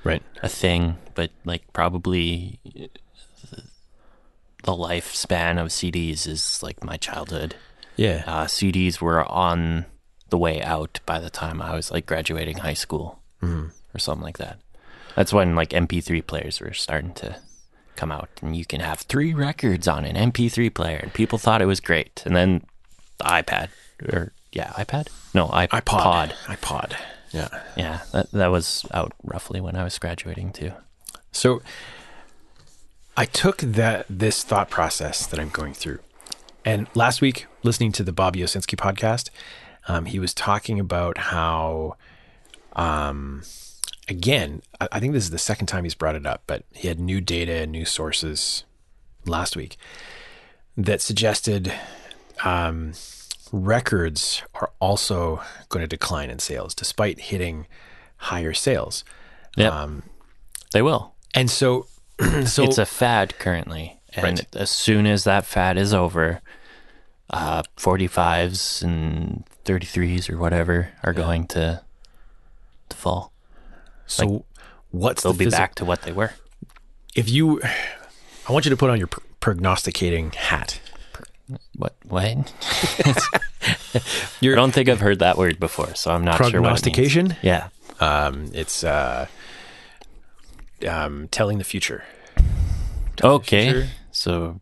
[0.05, 0.23] Right.
[0.43, 2.59] a thing, but like probably
[4.63, 7.55] the lifespan of CDs is like my childhood.
[7.97, 8.25] Yeah.
[8.27, 9.87] Uh, CDs were on
[10.31, 14.39] the way out by the time I was like graduating high school or something like
[14.39, 14.59] that.
[15.15, 17.37] That's when like MP3 players were starting to
[17.95, 21.63] come out, and you can have three records on an MP3 player, and people thought
[21.63, 22.23] it was great.
[22.27, 22.65] And then
[23.19, 23.69] the iPad,
[24.13, 25.09] or yeah, iPad?
[25.35, 25.83] No, iPod.
[25.83, 26.33] iPod.
[26.47, 26.97] iPod.
[27.33, 27.49] Yeah.
[27.77, 30.73] Yeah, that that was out roughly when I was graduating too.
[31.33, 31.61] So
[33.17, 35.99] I took that this thought process that I'm going through,
[36.65, 39.31] and last week listening to the Bobby Owsinski podcast,
[39.89, 41.97] um, he was talking about how,
[42.75, 43.43] um,
[44.09, 46.89] again, I, I think this is the second time he's brought it up, but he
[46.89, 48.65] had new data and new sources
[49.27, 49.77] last week
[50.77, 51.73] that suggested
[52.45, 52.93] um,
[53.53, 57.67] records are also going to decline in sales despite hitting
[58.17, 59.05] higher sales.
[59.57, 59.73] Yep.
[59.73, 60.03] Um,
[60.73, 61.15] They will.
[61.35, 61.87] and so,
[62.47, 64.57] so it's a fad currently, and Right.
[64.57, 66.41] as soon as that fad is over,
[67.31, 71.83] uh, 45s and 33s or whatever are going to
[72.89, 73.33] to fall.
[74.07, 74.45] So
[74.93, 76.33] what's They'll the be back to what they were.
[77.17, 77.61] If you,
[78.49, 80.81] I want you to put on your pr- prognosticating hat.
[81.77, 81.95] What?
[82.09, 82.25] What?
[83.95, 84.01] I
[84.43, 86.63] don't think I've heard that word before, so I'm not sure what it means.
[86.63, 87.37] Prognostication.
[87.43, 87.69] Yeah.
[88.01, 89.27] Um, it's uh,
[90.87, 92.05] um, telling the future.
[93.23, 93.73] Okay.
[93.73, 93.89] future.
[94.11, 94.61] So.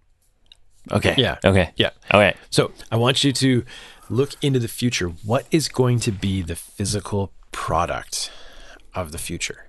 [0.92, 1.14] Okay.
[1.16, 1.38] Yeah.
[1.44, 1.72] Okay.
[1.76, 1.90] Yeah.
[2.12, 2.34] Okay.
[2.50, 3.64] So I want you to
[4.10, 5.08] look into the future.
[5.08, 8.30] What is going to be the physical product
[8.94, 9.66] of the future?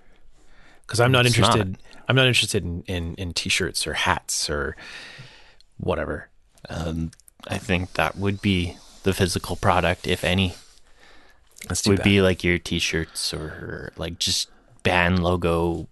[0.86, 1.56] Because I'm not It's not.
[1.56, 1.78] interested.
[2.08, 4.76] I'm not interested in, in in t-shirts or hats or
[5.78, 6.30] whatever.
[6.70, 7.12] Um,
[7.48, 10.56] I think that would be the physical product, if any.
[11.68, 12.04] That's would bad.
[12.04, 14.50] be like your t-shirts or like just
[14.84, 15.88] band logo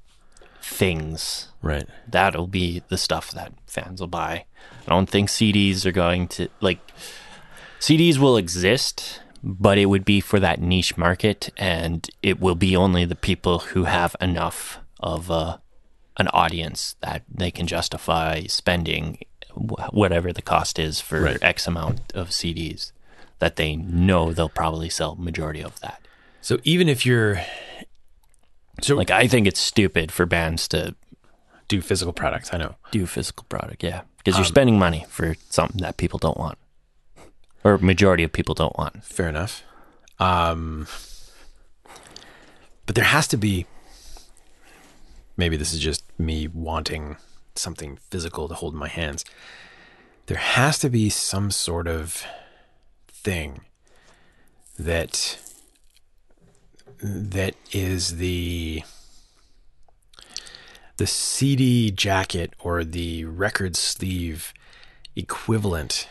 [0.61, 1.49] things.
[1.61, 1.87] right.
[2.07, 4.45] That'll be the stuff that fans will buy.
[4.87, 6.79] I don't think CDs are going to like
[7.79, 12.75] CDs will exist, but it would be for that niche market and it will be
[12.75, 15.57] only the people who have enough of uh,
[16.17, 19.19] an audience that they can justify spending
[19.55, 21.37] whatever the cost is for Right.
[21.41, 22.91] X amount of CDs
[23.39, 25.99] that they know they'll probably sell majority of that.
[26.41, 27.41] So even if you're
[28.81, 30.95] so Like I think it's stupid for bands to
[31.67, 32.75] do physical products, I know.
[32.91, 36.57] do physical product, yeah, because you're spending money for something that people don't want,
[37.63, 39.03] or majority of people don't want.
[39.03, 39.63] Fair enough.
[40.19, 40.87] Um,
[42.85, 43.65] but there has to be.
[45.37, 47.15] Maybe this is just me wanting
[47.55, 49.23] something physical to hold in my hands.
[50.25, 52.25] There has to be some sort of
[53.07, 53.61] thing
[54.79, 55.39] that
[57.01, 58.83] that is the
[60.97, 64.53] the CD jacket or the record sleeve
[65.15, 66.07] equivalent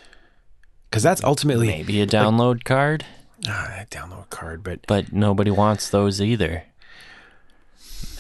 [0.91, 3.07] because that's ultimately Maybe a download card,
[3.49, 6.65] Ah, I download card, but but nobody wants those either.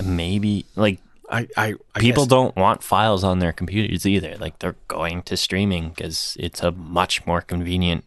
[0.03, 0.99] Maybe like
[1.33, 4.37] I, I, I people guess- don't want files on their computers either.
[4.39, 8.05] Like they're going to streaming because it's a much more convenient.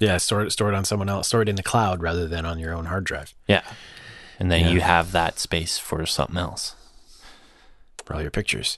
[0.00, 2.44] yeah store it store it on someone else, store it in the cloud rather than
[2.44, 3.62] on your own hard drive Yeah,
[4.40, 4.70] and then Yeah.
[4.72, 6.74] you have that space for something else.
[8.04, 8.76] for all your pictures,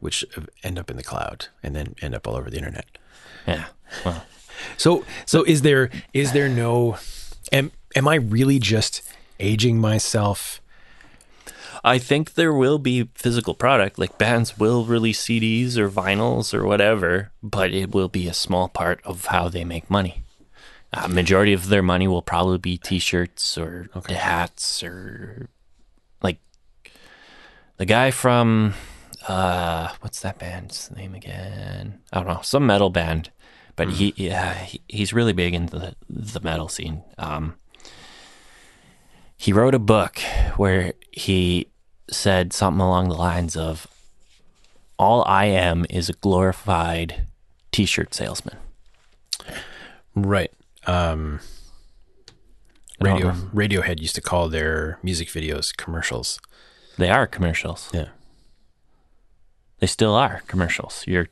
[0.00, 0.24] which
[0.64, 2.86] end up in the cloud and then end up all over the internet.
[3.46, 3.66] Yeah.
[4.04, 4.24] Well,
[4.78, 6.96] So so is there is there no
[7.52, 9.02] am am I really just
[9.38, 10.60] aging myself?
[11.86, 16.64] I think there will be physical product, like bands will release CDs or vinyls or
[16.64, 20.22] whatever, but it will be a small part of how they make money.
[20.94, 25.50] Uh, majority of their money will probably be T-shirts or hats or
[26.22, 26.38] like
[27.76, 28.72] the guy from
[29.28, 32.00] uh, what's that band's name again?
[32.14, 33.30] I don't know, some metal band,
[33.76, 37.02] but he yeah he, he's really big into the, the metal scene.
[37.18, 37.56] Um,
[39.36, 40.18] he wrote a book
[40.56, 41.68] where he
[42.10, 43.86] said something along the lines of,
[44.98, 47.26] "All I am is a glorified
[47.72, 48.56] T-shirt salesman."
[50.14, 50.52] Right.
[50.86, 51.40] Um,
[53.00, 53.32] radio.
[53.32, 56.38] Radiohead used to call their music videos commercials.
[56.96, 57.90] They are commercials.
[57.92, 58.08] Yeah.
[59.80, 61.04] They still are commercials.
[61.06, 61.28] You're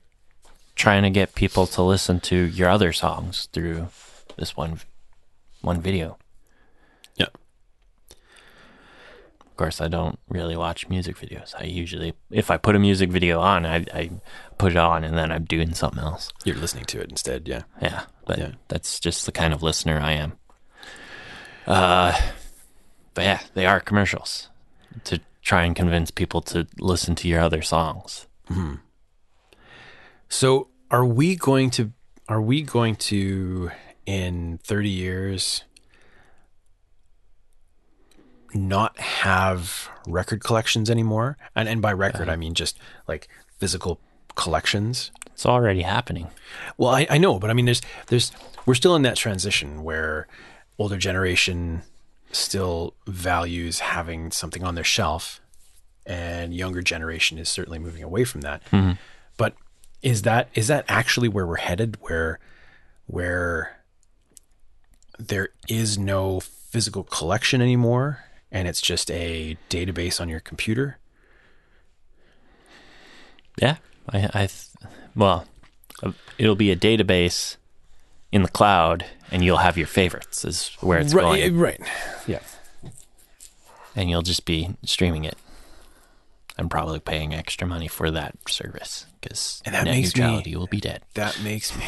[0.75, 3.89] trying to get people to listen to your other songs through
[4.37, 4.81] this one
[5.61, 6.19] one video.
[7.17, 7.29] Yeah.
[8.11, 11.55] Of course, I don't really watch music videos.
[11.59, 14.11] I usually, if I put a music video on, I, I
[14.59, 16.33] put it on and then I'm doing something else.
[16.45, 17.47] You're listening to it instead.
[17.49, 17.63] Yeah.
[17.81, 18.53] Yeah, but Yeah.
[18.69, 20.33] that's just the kind of listener I am.
[21.67, 22.13] Uh,
[23.15, 24.49] but yeah, they are commercials
[25.05, 28.27] to try and convince people to listen to your other songs.
[30.29, 31.93] So are we going to
[32.29, 33.71] are we going to
[34.07, 35.65] in 30 years
[38.55, 41.37] not have record collections anymore?
[41.55, 44.01] And and by record I mean just like physical
[44.35, 45.11] collections.
[45.33, 46.29] It's already happening.
[46.77, 48.33] Well, I, I know, but I mean there's there's
[48.67, 50.27] we're still in that transition where
[50.79, 51.83] older generation
[52.31, 55.41] still values having something on their shelf
[56.07, 58.65] and younger generation is certainly moving away from that.
[58.67, 58.93] Mm-hmm.
[59.37, 59.55] But
[60.03, 62.41] is that is that actually where we're headed where
[63.07, 63.77] where
[65.19, 70.99] there is no physical collection anymore and it's just a database on your computer?
[73.61, 73.77] Yeah,
[74.09, 74.69] I, I th-
[75.15, 75.47] well,
[76.39, 77.57] it'll be a database
[78.31, 80.45] in the cloud, and you'll have your favorites.
[80.45, 81.81] Is where it's right, going, right.
[82.27, 82.41] Yeah.
[83.95, 85.37] and you'll just be streaming it.
[86.59, 90.67] I'm probably paying extra money for that service because that net makes me- neutrality will
[90.67, 91.03] be dead.
[91.15, 91.85] that makes me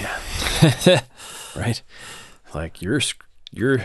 [1.57, 1.83] right
[2.55, 3.01] like you're
[3.53, 3.79] you're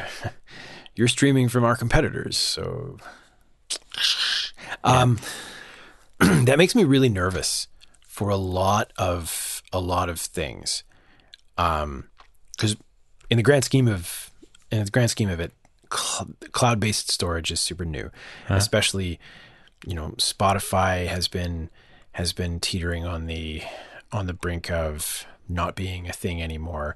[0.99, 2.97] you're streaming from our competitors so
[4.83, 5.17] um
[6.19, 7.67] that makes me really nervous
[8.05, 10.83] for a lot of a lot of things.
[11.57, 12.09] Um
[12.57, 12.75] cuz
[13.29, 14.29] in the grand scheme of
[14.71, 15.53] in the grand scheme of it
[15.93, 18.12] cl- cloud-based storage is super new
[18.49, 19.19] especially
[19.85, 21.69] you know Spotify has been
[22.12, 23.63] has been teetering on the
[24.12, 26.95] on the brink of not being a thing anymore.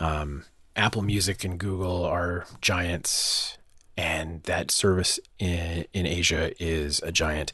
[0.00, 0.44] Um,
[0.76, 3.58] Apple Music and Google are giants,
[3.96, 7.52] and that service in in Asia is a giant.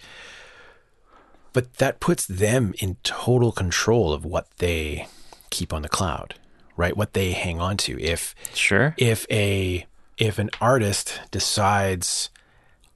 [1.53, 5.09] But that puts them in total control of what they
[5.51, 6.35] keep on the cloud,
[6.77, 6.97] right?
[6.97, 8.01] What they hang on to.
[8.01, 8.95] If Sure.
[8.97, 12.31] if a if an artist decides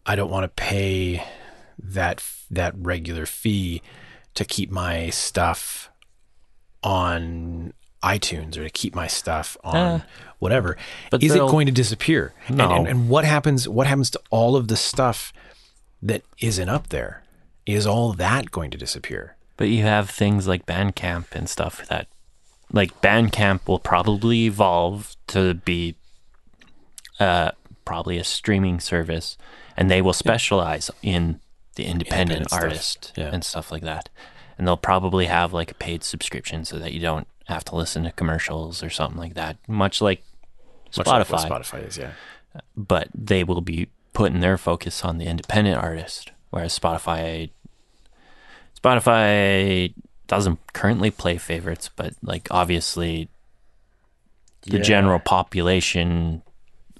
[0.07, 1.25] I don't want to pay
[1.79, 3.83] that that regular fee
[4.35, 5.91] to keep my stuff
[6.83, 7.73] on
[8.05, 10.01] iTunes or to keep my stuff on Uh,
[10.39, 10.77] whatever,
[11.11, 12.33] but is it going to disappear?
[12.49, 12.71] And- No.
[12.71, 13.67] And, and what happens?
[13.69, 15.33] What happens to all of the stuff
[16.03, 17.23] that isn't up there?
[17.67, 19.37] Is all that going to disappear?
[19.57, 22.09] But you have things like Bandcamp and stuff that,
[22.73, 25.95] like Bandcamp will probably evolve to be,
[27.21, 27.53] uh,
[27.85, 29.37] probably a streaming service,
[29.77, 31.41] and they will specialize in
[31.77, 33.31] the independent, Independent artist Yeah.
[33.33, 34.09] and stuff like that.
[34.57, 38.05] And they'll probably have like a paid subscription so that you don't have to listen
[38.05, 39.57] to commercials or something like that.
[39.69, 40.23] Much like
[40.97, 42.13] Much like Spotify, what Spotify is, yeah.
[42.77, 47.51] but they will be putting their focus on the independent artist, whereas Spotify
[48.81, 49.93] Spotify
[50.27, 53.29] doesn't currently play favorites, but like obviously
[54.63, 54.83] the Yeah.
[54.83, 56.43] general population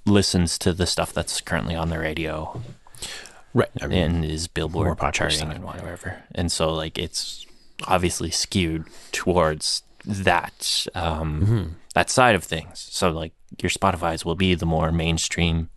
[0.05, 2.61] listens to the stuff that's currently on the radio
[3.55, 3.69] Right.
[3.81, 6.21] I mean, and is Billboard charting and whatever.
[6.35, 7.45] And so like it's
[7.87, 11.63] obviously skewed towards that um, Mm-hmm.
[11.95, 12.85] that side of things.
[12.91, 15.69] So like your Spotify's will be the more mainstream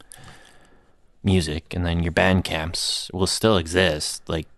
[1.22, 4.28] music, and then your Bandcamps will still exist.
[4.28, 4.48] Like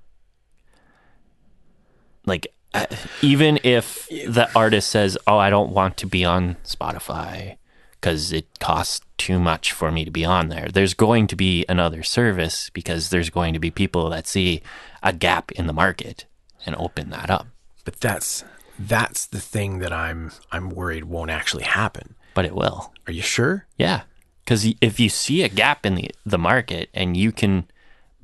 [2.27, 2.87] like uh,
[3.23, 7.57] even if the artist says, "Oh, I don't want to be on Spotify."
[8.01, 10.69] Because it costs too much for me to be on there.
[10.73, 14.63] There's going to be another service because there's going to be people that see
[15.03, 16.25] a gap in the market
[16.65, 17.47] and open that up.
[17.85, 18.45] but that's
[18.79, 22.15] that's the thing that I'm I'm worried won't actually happen.
[22.33, 22.93] But it will.
[23.07, 23.67] Are you sure?
[23.77, 24.03] Yeah.
[24.45, 27.67] Because if you see a gap in the, the market and you can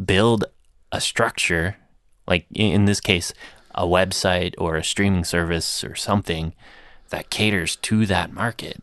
[0.02, 0.44] build
[0.90, 1.76] a structure,
[2.26, 3.32] like in this case,
[3.74, 6.54] a website or a streaming service or something
[7.10, 8.78] that caters to that market,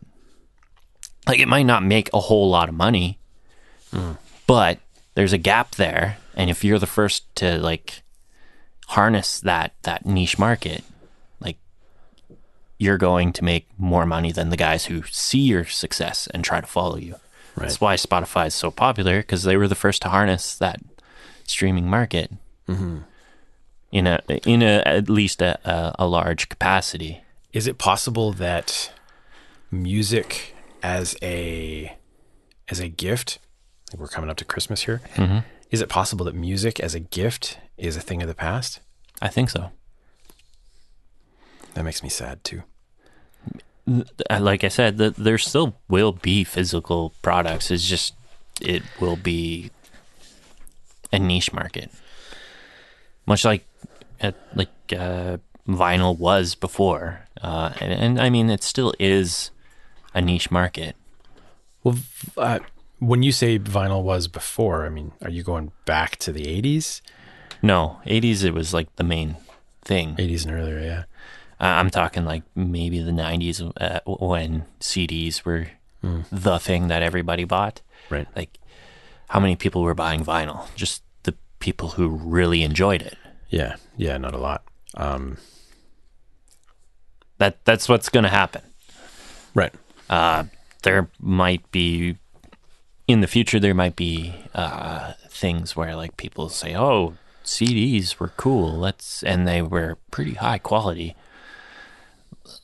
[1.26, 3.18] like it might not make a whole lot of money,
[4.46, 4.78] but
[5.14, 6.18] there's a gap there.
[6.34, 8.02] And if you're the first to like
[8.88, 10.84] harness that that niche market,
[11.40, 11.58] like
[12.78, 16.60] you're going to make more money than the guys who see your success and try
[16.60, 17.12] to follow you.
[17.56, 17.68] Right.
[17.68, 20.80] That's why Spotify is so popular because they were the first to harness that
[21.44, 22.32] streaming market
[22.68, 22.98] mm-hmm.
[23.92, 27.22] in a in a at least a, a, a large capacity.
[27.52, 28.92] Is it possible that
[29.70, 30.53] music
[30.84, 31.96] as a
[32.68, 33.38] as a gift?
[33.96, 35.00] We're coming up to Christmas here.
[35.70, 38.80] Is it possible that music as a gift is a thing of the past?
[39.20, 39.70] I think so.
[41.72, 42.62] That makes me sad too.
[44.30, 47.70] Like I said, the, there still will be physical products.
[47.70, 48.14] It's just
[48.60, 49.70] it will be
[51.12, 51.90] a niche market,
[53.26, 53.66] much like
[54.20, 59.50] uh, like uh, vinyl was before, uh, and, and I mean it still is
[60.14, 60.96] a niche market.
[61.82, 61.96] Well,
[62.36, 62.60] uh,
[62.98, 67.00] when you say vinyl was before, I mean, are you going back to the 80s?
[67.62, 69.36] No, '80s it was like the main
[69.82, 70.16] thing.
[70.16, 71.04] 80s and earlier, yeah.
[71.60, 75.68] Uh, I'm talking like maybe the 90s uh, when CDs were
[76.30, 77.80] the thing that everybody bought.
[78.10, 78.26] Right.
[78.36, 78.58] Like,
[79.28, 80.66] how many people were buying vinyl?
[80.74, 83.16] Just the people who really enjoyed it.
[83.48, 83.76] Yeah.
[83.96, 84.64] Yeah, not a lot.
[84.94, 85.38] Um,
[87.38, 88.62] That that's what's going to happen.
[89.54, 89.72] right.
[90.10, 90.44] Uh,
[90.82, 92.16] there might be
[93.06, 98.32] in the future there might be uh, things where like people say, "Oh, CDs were
[98.36, 98.76] cool.
[98.76, 101.14] Let's," and they were pretty high quality.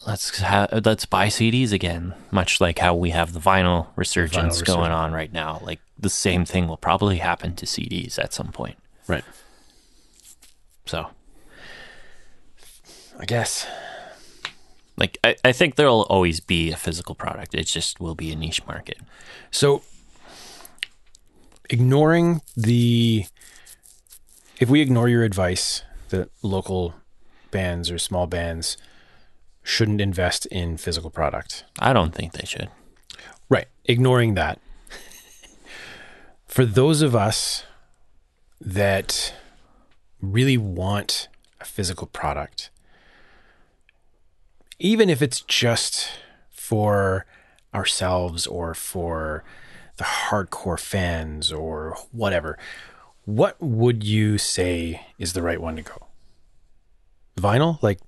[0.06, 4.66] Let's ha- let's buy CDs again, much like how we have the vinyl resurgence Vinyl
[4.66, 4.94] going resurgence.
[4.94, 5.60] on right now.
[5.62, 8.76] Like the same thing will probably happen to CDs at some point.
[9.06, 9.24] Right.
[10.86, 11.08] So,
[13.18, 13.66] I guess.
[15.00, 17.54] Like, I, I think there'll always be a physical product.
[17.54, 18.98] It just will be a niche market.
[19.50, 19.82] So,
[21.70, 23.24] ignoring the,
[24.58, 26.94] if we ignore your advice that local
[27.50, 28.76] bands or small bands
[29.62, 32.68] shouldn't invest in physical product, I don't think they should.
[33.48, 33.66] right?
[33.86, 34.60] Ignoring that,
[36.46, 37.64] for those of us
[38.60, 39.34] that
[40.20, 41.28] really want
[41.60, 42.70] a physical product,
[44.80, 46.10] even if it's just
[46.50, 47.26] for
[47.74, 49.44] ourselves or for
[49.98, 52.58] the hardcore fans or whatever,
[53.26, 56.06] what would you say is the right one to go?
[57.36, 57.80] Vinyl?
[57.82, 58.00] Like,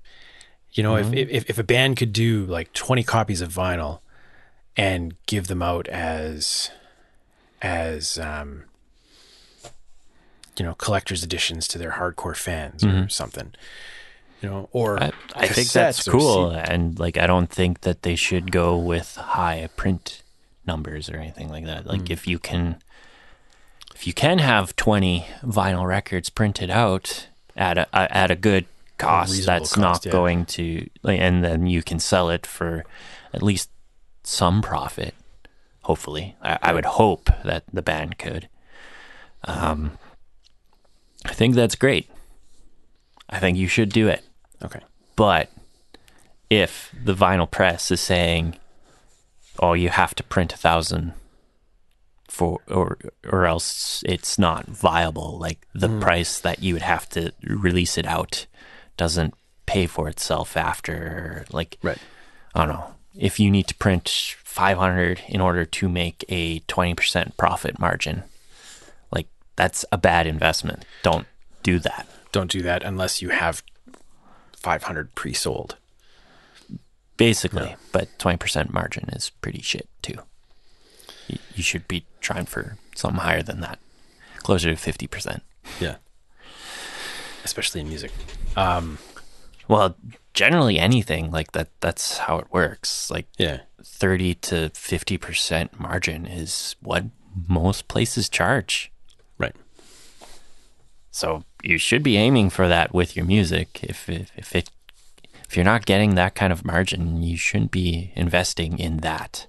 [0.72, 4.00] you know, if, if, if a band could do like 20 copies of vinyl
[4.74, 6.70] and give them out as,
[7.60, 8.64] as, um,
[10.58, 13.52] you know, collector's editions to their hardcore fans or something,
[14.42, 18.16] you know, or I, I think that's cool, and like I don't think that they
[18.16, 20.22] should go with high print
[20.66, 21.86] numbers or anything like that.
[21.86, 22.82] Like if you can,
[23.94, 28.66] if you can have twenty vinyl records printed out at a at a good
[28.98, 30.12] cost, reasonable that's cost, not yeah.
[30.12, 32.84] going to, like, and then you can sell it for
[33.32, 33.70] at least
[34.24, 35.14] some profit.
[35.82, 38.48] Hopefully, I, I would hope that the band could.
[39.44, 39.98] Um,
[41.24, 42.08] I think that's great.
[43.28, 44.24] I think you should do it.
[44.64, 44.80] Okay.
[45.16, 45.50] But
[46.50, 48.58] if the vinyl press is saying,
[49.58, 51.14] "Oh, you have to print a thousand
[52.28, 56.00] for, or or else it's not viable," like the hmm.
[56.00, 58.46] price that you would have to release it out
[58.96, 59.34] doesn't
[59.66, 61.98] pay for itself after, like Right.
[62.54, 62.94] I don't know.
[63.14, 64.08] If you need to print
[64.44, 68.24] 500 in order to make a 20% profit margin,
[69.10, 70.84] like that's a bad investment.
[71.02, 71.26] Don't
[71.62, 72.06] do that.
[72.32, 73.62] Don't do that unless you have
[74.62, 75.76] 500 pre-sold.
[77.16, 77.76] basically.
[77.92, 80.18] But twenty percent margin is pretty shit too.
[81.28, 83.78] You, you should be trying for something higher than that,
[84.38, 85.42] closer to fifty percent.
[85.80, 85.96] Yeah.
[87.44, 88.12] Especially in music.
[88.56, 88.98] Um,
[89.68, 89.96] well,
[90.34, 91.68] generally anything like that.
[91.80, 93.10] That's how it works.
[93.10, 93.60] Like Yeah.
[93.82, 97.04] thirty to fifty percent margin is what
[97.48, 98.90] most places charge.
[99.38, 99.54] Right.
[101.10, 103.80] So you should be aiming for that with your music.
[103.82, 104.70] If if, if it
[105.48, 109.46] if you're not getting that kind of margin, you shouldn't be investing in that.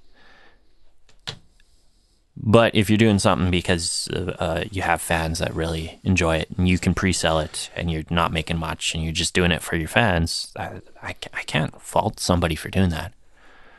[2.36, 6.50] But if you're doing something because uh, uh, you have fans that really enjoy it
[6.58, 9.62] and you can pre-sell it and you're not making much and you're just doing it
[9.62, 13.14] for your fans, I, I, I can't fault somebody for doing that.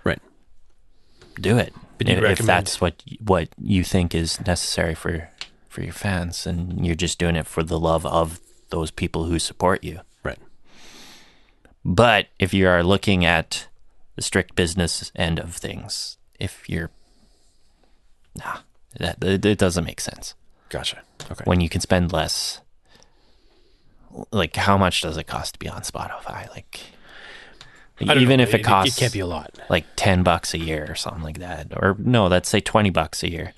[0.05, 0.21] Right.
[1.35, 1.75] Do it.
[2.01, 5.29] If, if that's what what you think is necessary for
[5.75, 9.41] for your fans and you're just doing it for the love of those people who
[9.41, 10.01] support you.
[10.23, 10.39] Right.
[11.85, 13.67] But if you are looking at
[14.15, 16.91] the strict business end of things, if you're
[18.37, 18.59] nah,
[18.99, 20.35] that it, it doesn't make sense
[20.69, 21.03] Gotcha.
[21.31, 21.45] Okay.
[21.45, 22.61] when you can spend less
[24.31, 26.49] like how much does it cost to be on Spotify?
[26.51, 26.81] Like
[28.01, 28.45] even know.
[28.45, 29.59] if it, costs it can't be a lot.
[29.69, 33.25] like 10 bucks a year or something like that or no let's say 20 bucks
[33.25, 33.55] a year.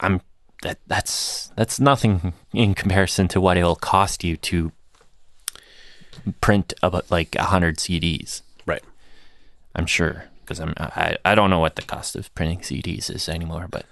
[0.00, 0.20] I'm
[0.62, 4.72] that that's that's nothing in comparison to what it'll cost you to
[6.40, 8.82] print about like 100 cds Right.
[9.74, 13.28] i'm sure because i'm I, I don't know what the cost of printing cds is
[13.28, 13.86] anymore but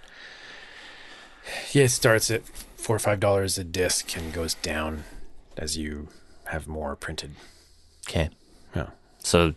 [1.72, 2.42] Yeah, it starts at
[2.76, 5.04] four or five dollars a disc and goes down
[5.56, 6.08] as you
[6.46, 7.32] have more printed.
[8.08, 8.30] okay
[8.74, 8.88] Yeah.
[9.20, 9.54] so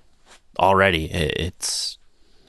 [0.59, 1.97] already it's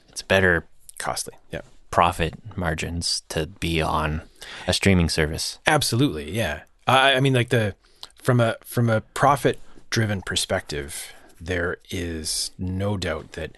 [0.09, 0.65] it's better
[0.99, 1.33] Costly.
[1.51, 1.61] Yeah.
[1.93, 4.21] Profit margins to be on
[4.67, 6.31] a streaming service Absolutely.
[6.31, 6.61] Yeah.
[6.87, 7.75] I, I mean, like the
[8.23, 9.59] from a from a profit
[9.91, 13.55] driven perspective, there is no doubt that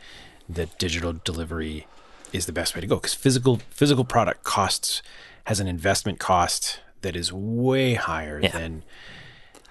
[0.49, 1.87] that digital delivery
[2.33, 5.01] is the best way to go because physical physical product costs
[5.45, 8.51] has an investment cost that is way higher Yeah.
[8.51, 8.83] than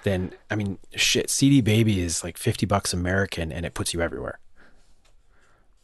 [0.04, 4.00] than I mean shit CD baby is like 50 bucks American and it puts you
[4.00, 4.38] everywhere.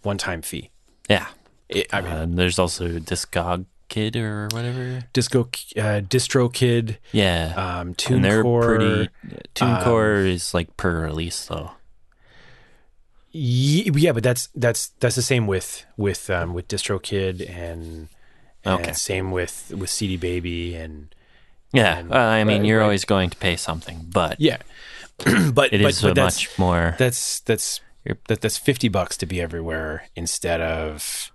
[0.02, 0.70] One time fee.
[1.10, 1.26] yeah
[1.70, 5.02] It, I mean Uh, there's also Discog Kid or whatever.
[5.12, 9.08] Disco uh, Distro Kid Yeah, um and they're TuneCore pretty.
[9.54, 11.72] TuneCore is like per release though.
[13.32, 18.08] Yeah, but that's that's that's the same with with um, with DistroKid and,
[18.64, 18.92] and Okay.
[18.92, 21.14] same with with CD Baby and
[21.72, 24.56] Yeah, And- well, I mean, right, you're always going to pay something, but yeah,
[25.52, 26.96] but it but, is but much more.
[26.98, 27.80] that's that's
[28.26, 31.30] that, that's fifty bucks to be everywhere instead of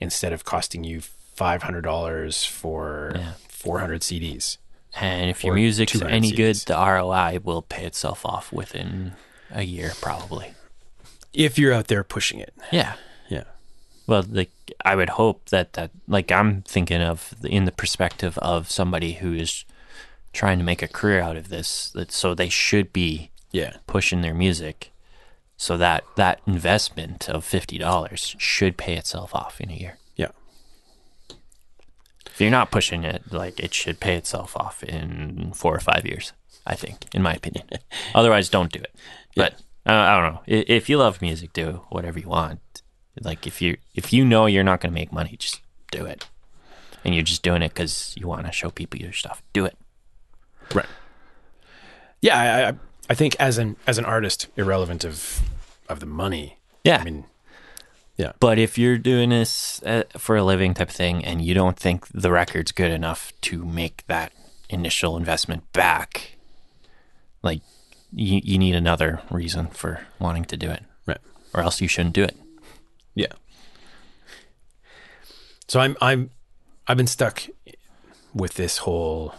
[0.00, 3.32] instead of costing you five hundred dollars for Yeah.
[3.48, 4.58] four hundred CDs.
[4.96, 9.14] And if your music's 200 any good, the ROI will pay itself off within
[9.50, 10.54] a year, probably.
[11.32, 12.94] If you're out there pushing it, Yeah.
[13.28, 13.42] yeah,
[14.06, 14.52] Well, like
[14.84, 19.32] I would hope that that like I'm thinking of in the perspective of somebody who
[19.34, 19.64] is
[20.32, 21.90] trying to make a career out of this.
[21.90, 24.92] That so they should be yeah, pushing their music,
[25.56, 29.98] so that that investment of fifty dollars should pay itself off in a year.
[30.16, 30.30] yeah.
[32.26, 36.04] If you're not pushing it, like it should pay itself off in four or five
[36.04, 36.32] years.
[36.66, 37.68] I think, in my opinion.
[38.14, 38.94] Otherwise, don't do it.
[39.36, 39.52] But
[39.86, 40.42] uh, I don't know.
[40.46, 42.82] If you love music, do whatever you want.
[43.20, 46.26] Like if you if you know you're not going to make money, just do it.
[47.04, 49.42] And you're just doing it because you want to show people your stuff.
[49.52, 49.76] Do it.
[50.74, 50.86] Right.
[52.22, 52.74] Yeah, I, I
[53.08, 55.40] I think as an as an artist, irrelevant of
[55.88, 56.58] of the money.
[56.84, 56.98] Yeah.
[57.00, 57.24] I mean,
[58.40, 61.76] But if you're doing this uh, for a living type of thing and you don't
[61.78, 64.32] think the record's good enough to make that
[64.68, 66.36] initial investment back,
[67.42, 67.60] like
[68.12, 71.18] you, you need another reason for wanting to do it, right.
[71.52, 72.36] or else you shouldn't do it.
[73.14, 73.32] Yeah.
[75.68, 76.30] So I'm I'm
[76.86, 77.42] I've been stuck
[78.32, 79.34] with this whole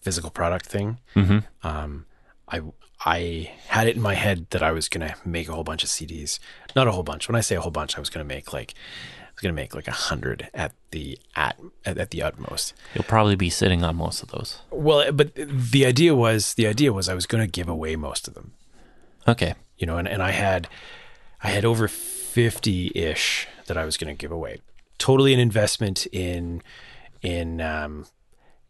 [0.00, 0.98] physical product thing.
[1.16, 1.38] Mm-hmm.
[1.66, 2.06] Um,
[2.50, 2.60] I
[3.04, 5.88] I had it in my head that I was gonna make a whole bunch of
[5.88, 6.38] CDs.
[6.74, 7.28] Not a whole bunch.
[7.28, 8.74] When I say a whole bunch, I was gonna make like
[9.22, 12.74] I was gonna make like a hundred at the at, at at the utmost.
[12.94, 14.60] You'll probably be sitting on most of those.
[14.70, 18.34] Well, but the idea was the idea was I was gonna give away most of
[18.34, 18.52] them.
[19.26, 19.54] Okay.
[19.76, 20.68] you know, and, and I had
[21.42, 24.60] I had over fifty ish that I was going to give away.
[24.98, 26.62] Totally an investment in
[27.22, 28.06] in um,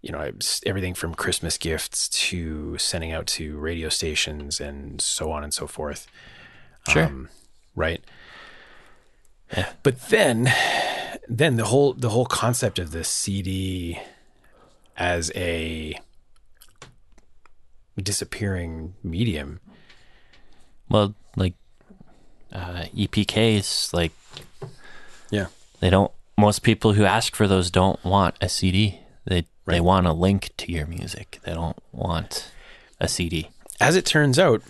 [0.01, 0.30] you know
[0.64, 5.66] everything from Christmas gifts to sending out to radio stations and so on and so
[5.66, 6.07] forth.
[6.88, 7.05] Sure.
[7.05, 7.28] Um,
[7.74, 8.03] right.
[9.82, 10.53] But then,
[11.28, 13.99] then the whole the whole concept of the CD
[14.96, 15.99] as a
[17.96, 19.61] disappearing medium
[20.88, 21.55] well, like
[22.53, 24.12] uh, EPKs, like
[25.30, 25.46] yeah
[25.80, 26.12] they don't.
[26.36, 29.01] Most people who ask for those don't want a CD.
[29.26, 31.41] They they want a link to your music.
[31.45, 32.51] They don't want
[33.01, 33.51] a CD.
[33.81, 34.62] as it turns out,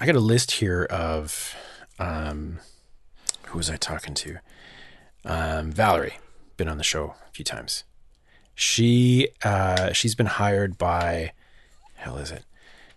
[0.00, 1.56] I got a list here of
[1.98, 2.58] um,
[3.46, 4.38] who was I talking to?
[5.24, 6.18] Um, Valerie,
[6.56, 7.84] been on the show a few times.
[8.54, 11.32] She uh, she's been hired by
[11.94, 12.44] hell is it?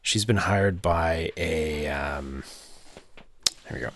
[0.01, 2.43] She's been hired by a um,
[3.67, 3.91] here we go.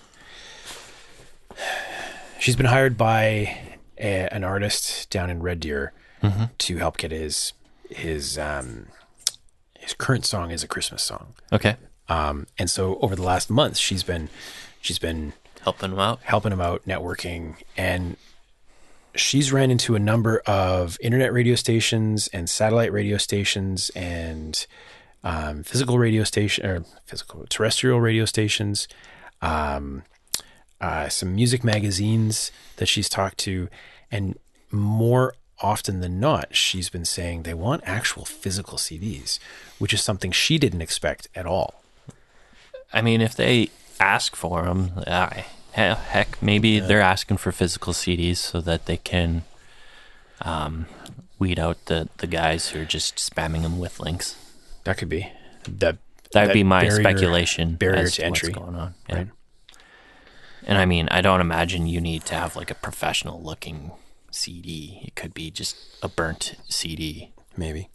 [2.39, 3.60] She's been hired by
[3.97, 5.91] a, an artist down in Red Deer
[6.57, 7.53] to help get his
[7.89, 8.88] his um,
[9.78, 11.34] his current song is a Christmas song.
[11.51, 11.76] Okay.
[12.07, 14.30] Um, and so over the last month, she's been
[14.82, 16.20] she's been Helping them out.
[16.24, 18.15] helping him out, networking, and
[19.13, 24.65] she's ran into a number of internet radio stations and satellite radio stations and
[25.24, 28.88] um, physical radio station or physical terrestrial radio stations,
[29.41, 30.03] um,
[30.80, 33.67] uh, some music magazines that she's talked to,
[34.11, 34.39] and
[34.72, 39.39] more often than not, she's been saying they want actual physical CDs,
[39.78, 41.84] which is something she didn't expect at all.
[42.93, 44.91] I mean, if they ask for them,
[45.74, 49.43] heck, maybe they're asking for physical CDs so that they can
[50.41, 50.88] um,
[51.38, 54.36] weed out the, the guys who are just spamming them with links.
[54.84, 55.32] That could be
[55.68, 55.97] that.
[56.32, 57.76] That'd that be my barrier- speculation.
[57.76, 58.49] Barrier as to entry.
[58.49, 58.93] What's going on?
[59.07, 59.16] Yeah.
[59.16, 59.28] Right.
[60.64, 63.91] And I mean, I don't imagine you need to have like a professional looking
[64.39, 65.01] CD.
[65.03, 67.89] It could be just a burnt CD, Maybe.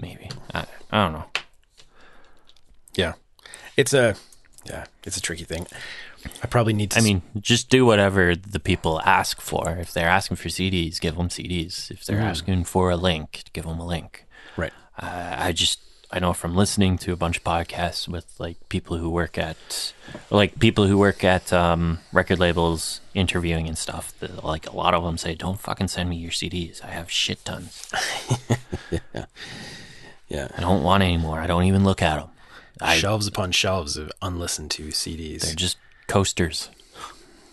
[0.00, 0.30] maybe.
[0.54, 1.24] I, I don't know.
[2.94, 3.14] Yeah.
[3.76, 4.16] It's a
[4.64, 5.66] yeah, it's a tricky thing.
[6.42, 9.70] I probably need to I mean, just do whatever the people ask for.
[9.80, 11.90] If they're asking for CDs, give them CDs.
[11.90, 12.24] If they're Mm.
[12.30, 14.24] asking for a link, give them a link.
[14.56, 14.72] right.
[14.98, 15.80] Uh, I just
[16.12, 19.92] I know from listening to a bunch of podcasts with like people who work at
[20.30, 24.12] like people who work at um, record labels interviewing and stuff.
[24.18, 26.82] That, like a lot of them say, "Don't fucking send me your CDs.
[26.84, 27.90] I have shit tons.
[30.28, 30.46] Yeah.
[30.56, 31.40] I don't want any more.
[31.40, 32.28] I don't even look at them.
[32.80, 35.40] I, shelves upon shelves of unlistened to CDs.
[35.42, 36.70] they're just coasters.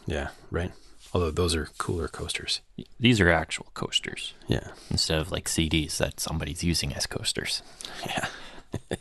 [0.06, 0.72] yeah, right.
[1.14, 2.62] Although those are cooler coasters.
[3.00, 4.68] These are actual coasters Yeah.
[4.92, 7.62] instead of like CDs that somebody's using as coasters.
[8.06, 8.28] Yeah.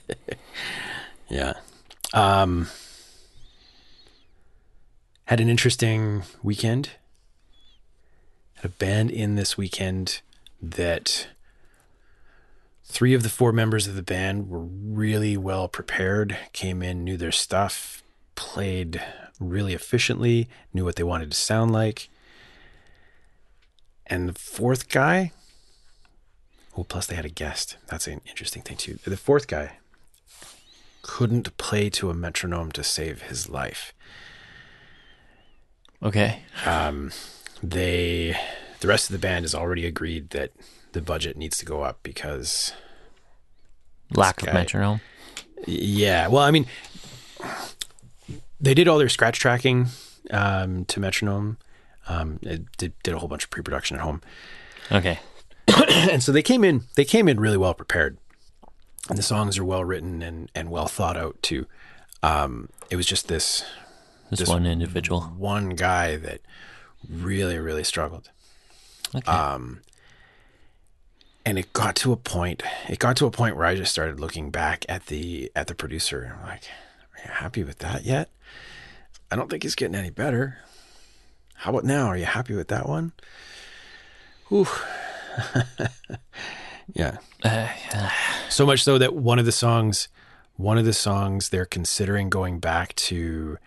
[2.13, 2.69] Um
[5.27, 6.91] had an interesting weekend.
[8.55, 10.23] Had a band in this weekend
[10.63, 11.29] that
[12.85, 17.17] three of the four members of the band were really well prepared, came in, knew
[17.17, 18.03] their stuff,
[18.37, 19.03] played
[19.41, 22.09] really efficiently, knew what they wanted to sound like.
[24.07, 25.33] And the fourth guy,
[26.77, 27.77] oh, plus they had a guest.
[27.89, 28.99] That's an interesting thing too.
[29.05, 29.73] The fourth guy
[31.03, 33.93] couldn't play to a metronome to save his life.
[36.03, 36.41] Okay.
[36.65, 37.11] Um,
[37.63, 38.37] They,
[38.81, 40.51] the rest of the band has already agreed that
[40.93, 42.73] the budget needs to go up because,
[44.15, 45.01] Lack guy- of metronome.
[45.67, 46.29] yeah.
[46.29, 46.67] Well, I mean,
[48.61, 49.87] they did all their scratch tracking
[50.31, 51.57] um, to metronome.
[52.09, 54.21] Um, it did, did a whole bunch of pre-production at home,
[54.93, 55.19] Okay.
[55.89, 56.85] and so they came in.
[56.95, 58.19] They came in really well prepared,
[59.09, 61.67] and the songs are well written and and well thought out too.
[62.23, 63.65] Um, it was just this
[64.31, 65.23] This, This- one individual.
[65.37, 66.41] one guy that
[67.09, 68.31] really really struggled.
[69.15, 69.31] Okay.
[69.31, 69.81] Um,
[71.45, 72.63] and it got to a point.
[72.89, 75.75] It got to a point where I just started looking back at the at the
[75.75, 76.37] producer.
[76.41, 76.65] I'm like,
[77.15, 78.31] are you happy with that yet?
[79.31, 80.59] I don't think he's getting any better.
[81.55, 82.07] How about now?
[82.07, 83.13] Are you happy with that one?
[84.53, 84.67] Ooh.
[86.95, 87.19] yeah.
[88.49, 90.09] So much so that one of the songs,
[90.57, 93.59] one of the songs, they're considering going back to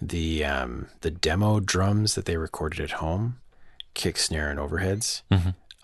[0.00, 3.38] the um, the demo drums that they recorded at home,
[3.94, 5.22] kick, snare, and overheads,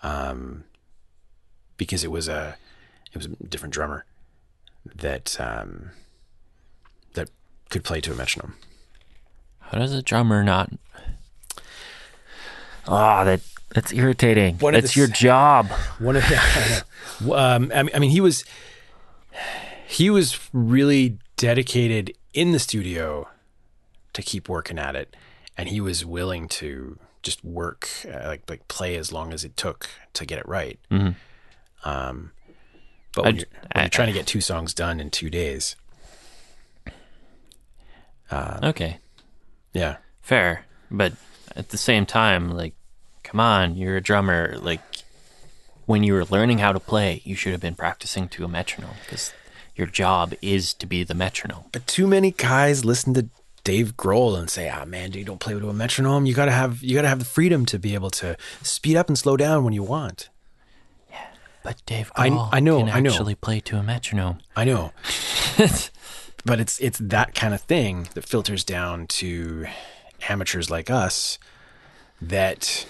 [0.01, 0.63] um,
[1.77, 2.57] because it was a
[3.11, 4.05] it was a different drummer
[4.95, 5.91] that um,
[7.13, 7.29] that
[7.69, 8.55] could play to a metronome.
[9.59, 10.71] How does a drummer not?
[12.87, 13.41] Oh, that
[13.75, 14.57] that's irritating.
[14.57, 15.67] One that's the your job.
[15.99, 16.83] One of I.
[17.31, 18.43] Um, I mean, I mean, he was
[19.87, 23.29] he was really dedicated in the studio
[24.13, 25.15] to keep working at it,
[25.57, 29.55] and he was willing to just work uh, like like play as long as it
[29.55, 30.79] took to get it right.
[31.85, 32.31] Um,
[33.15, 35.75] but when, I- you're, when you're trying to get two songs done in two days,
[38.63, 38.97] Okay,
[39.73, 40.65] yeah, fair.
[40.91, 41.13] But
[41.55, 42.73] at the same time, like,
[43.35, 44.55] come on, you're a drummer.
[44.61, 44.79] Like,
[45.85, 48.95] when you were learning how to play, you should have been practicing to a metronome
[49.03, 49.33] because
[49.75, 51.65] your job is to be the metronome.
[51.73, 53.27] but too many guys listen to
[53.65, 56.25] Dave Grohl and say, "Ah, man, dude, don't play to a metronome.
[56.25, 59.17] You gotta have you gotta have the freedom to be able to speed up and
[59.17, 60.29] slow down when you want."
[61.09, 61.25] Yeah,
[61.61, 63.09] but Dave I- Grohl I know, can I know.
[63.09, 64.37] actually play to a metronome.
[64.55, 64.93] I know.
[66.45, 69.65] but it's it's that kind of thing that filters down to
[70.29, 71.37] amateurs like us
[72.21, 72.85] that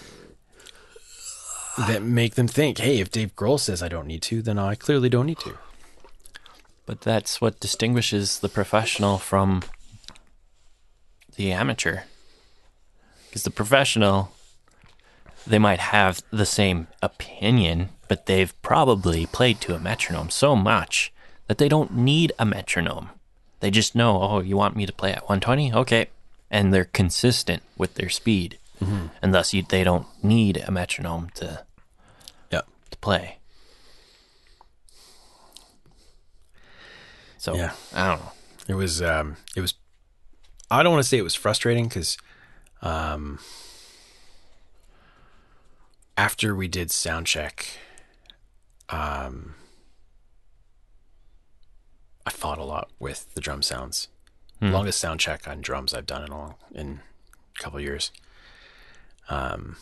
[1.77, 4.75] that make them think, hey, if Dave Grohl says I don't need to, then I
[4.75, 5.57] clearly don't need to.
[6.85, 9.63] But that's what distinguishes the professional from
[11.35, 12.01] the amateur.
[13.27, 14.31] Because the professional,
[15.45, 21.11] they might have the same opinion, but they've probably played to a metronome so much
[21.47, 23.09] that they don't need a metronome.
[23.59, 25.73] They just know, oh, you want me to play at 120?
[25.73, 26.07] Okay.
[26.51, 28.59] And they're consistent with their speed.
[29.21, 31.65] And thus, you, they don't need a metronome to,
[32.51, 32.61] Yeah.
[32.91, 33.37] to play.
[37.37, 37.73] So, Yeah.
[37.93, 38.31] I don't know.
[38.67, 39.75] It was um it was
[40.71, 42.17] I don't want to say it was frustrating because
[42.81, 43.39] um
[46.17, 47.77] after we did sound check,
[48.89, 49.55] um,
[52.25, 54.07] I fought a lot with the drum sounds.
[54.61, 57.01] Longest sound check on drums I've done in a long, in
[57.55, 58.11] a couple of years.
[59.29, 59.77] Um,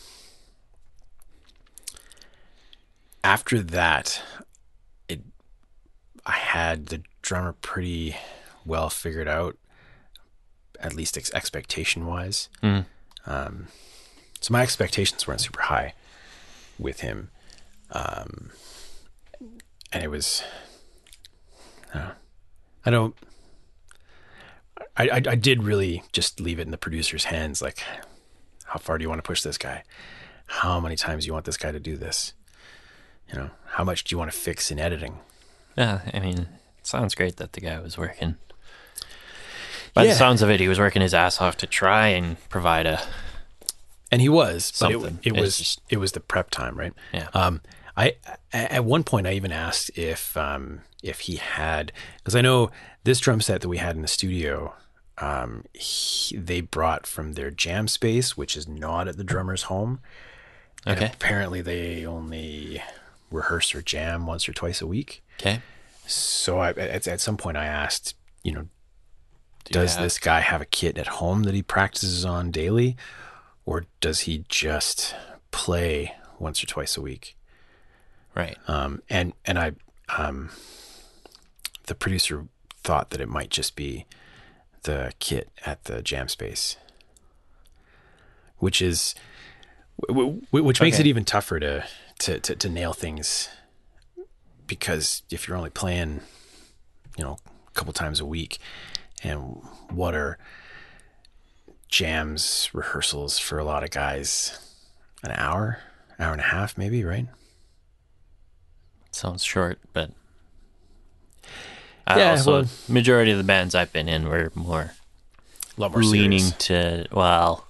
[3.22, 4.22] after that,
[5.08, 5.20] it
[6.26, 8.16] I had the drummer pretty
[8.66, 9.56] well figured out,
[10.80, 12.48] at least ex- expectation wise.
[13.26, 13.68] Um,
[14.40, 15.94] so my expectations weren't super high
[16.78, 17.30] with him,
[17.90, 18.50] um,
[19.92, 20.42] and it was.
[21.94, 22.10] uh,
[22.84, 23.14] I don't.
[24.96, 27.62] I, I I did really just leave it in the producer's hands.
[27.62, 27.82] Like,
[28.74, 29.84] how far do you want to push this guy?
[30.46, 32.32] How many times do you want this guy to do this?
[33.32, 35.20] You know, how much do you want to fix in editing?
[35.78, 36.38] Yeah, I mean,
[36.78, 38.34] it sounds great that the guy was working.
[39.94, 40.10] By Yeah.
[40.10, 43.00] the sounds of it, he was working his ass off to try and provide a.
[44.10, 45.20] and he was but Something.
[45.22, 47.28] it, it was just- it was the prep time right Yeah.
[47.32, 47.60] um
[47.96, 48.14] i
[48.52, 52.70] at one point i even asked if um if he had because i know
[53.04, 54.74] this drum set that we had in the studio
[55.18, 60.00] um he, they brought from their jam space which is not at the drummer's home
[60.86, 61.10] And Okay.
[61.14, 62.82] apparently they only
[63.30, 65.60] rehearse or jam once or twice a week Okay.
[66.06, 68.60] so I, at, at some point i asked you know
[69.68, 72.96] you does have- this guy have a kit at home that he practices on daily
[73.64, 75.14] or does he just
[75.50, 77.36] play once or twice a week
[78.34, 78.58] Right.
[78.66, 79.72] um, and and i
[80.18, 80.50] um,
[81.86, 82.46] the producer
[82.82, 84.06] thought that it might just be
[84.84, 86.76] the kit at the jam space
[88.58, 89.14] which is
[90.08, 91.02] which makes Okay.
[91.02, 91.84] it even tougher to,
[92.20, 93.48] to to to nail things
[94.66, 96.20] because if you're only playing
[97.18, 97.36] you know
[97.68, 98.58] a couple times a week
[99.22, 99.60] and
[99.90, 100.38] what are
[101.88, 104.58] jams rehearsals for a lot of guys
[105.22, 105.78] an hour
[106.18, 107.26] hour and a half maybe right
[109.12, 110.10] Sounds short, but.
[112.06, 114.92] I Yeah, also, well- majority of the bands I've been in were more
[115.76, 116.56] a lot more leaning serious.
[116.58, 117.66] to well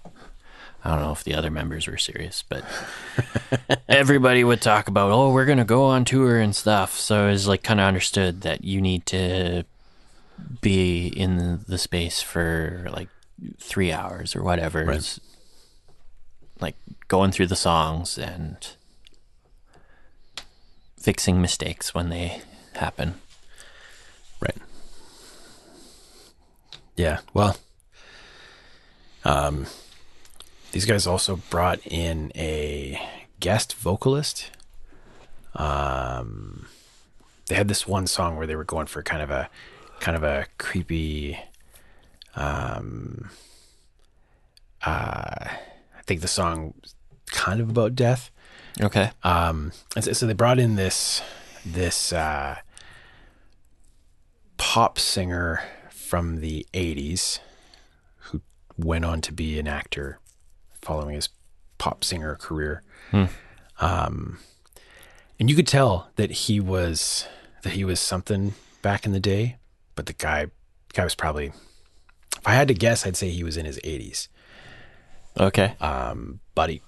[0.85, 2.63] i don't know if the other members were serious but
[3.89, 7.63] everybody would talk about oh we're gonna go on tour and stuff so it's like
[7.63, 9.65] kind of understood that you need to
[10.61, 13.09] be in the space for like
[13.59, 15.19] three hours or whatever Right.
[16.61, 16.77] Like
[17.09, 18.57] going through the songs and
[20.99, 22.43] fixing mistakes when they
[22.75, 23.15] happen
[24.41, 24.57] Right.
[26.97, 27.21] Yeah.
[27.33, 27.57] Well,
[29.25, 29.67] um,
[30.73, 33.01] these guys also brought in a
[33.41, 34.51] guest vocalist.
[35.55, 36.67] Um,
[37.47, 39.49] they had this one song where they were going for kind of a
[40.01, 41.39] kind of a creepy.
[42.37, 43.31] Um,
[44.85, 46.75] uh, I think the song
[47.27, 48.31] kind of about death.
[48.81, 51.23] okay Um, so, so they brought in this
[51.65, 52.57] this uh,
[54.57, 55.63] pop singer
[56.05, 57.41] from the '80s
[58.17, 58.43] who
[58.77, 60.19] went on to be an actor
[60.81, 61.29] following his
[61.79, 62.83] pop singer career.
[63.81, 64.39] Um,
[65.41, 67.27] and you could tell that he was
[67.63, 69.57] that he was something back in the day,
[69.95, 70.47] but the guy
[70.93, 71.53] guy was probably.
[72.37, 74.29] If I had to guess, I'd say he was in his 80s
[75.39, 76.83] okay um, but he,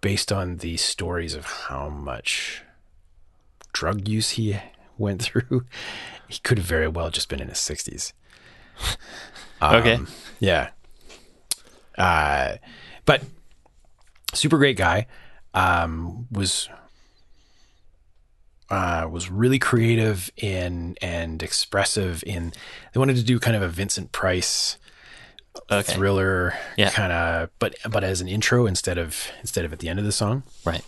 [0.00, 2.62] based on the stories of how much
[3.72, 4.56] drug use he
[4.98, 5.64] went through,
[6.28, 7.58] he could have very well just been in his
[8.78, 8.96] sixties.
[9.62, 9.94] Okay.
[9.94, 10.08] Um,
[10.40, 10.70] yeah.
[11.96, 12.56] Uh,
[13.04, 13.22] but
[14.34, 15.06] super great guy.
[15.54, 16.68] Um, was
[18.70, 22.52] uh, was really creative in and expressive in.
[22.92, 24.78] They wanted to do kind of a Vincent Price
[25.70, 26.88] okay thriller Yeah.
[26.88, 30.06] kind of but but as an intro instead of instead of at the end of
[30.06, 30.82] the song right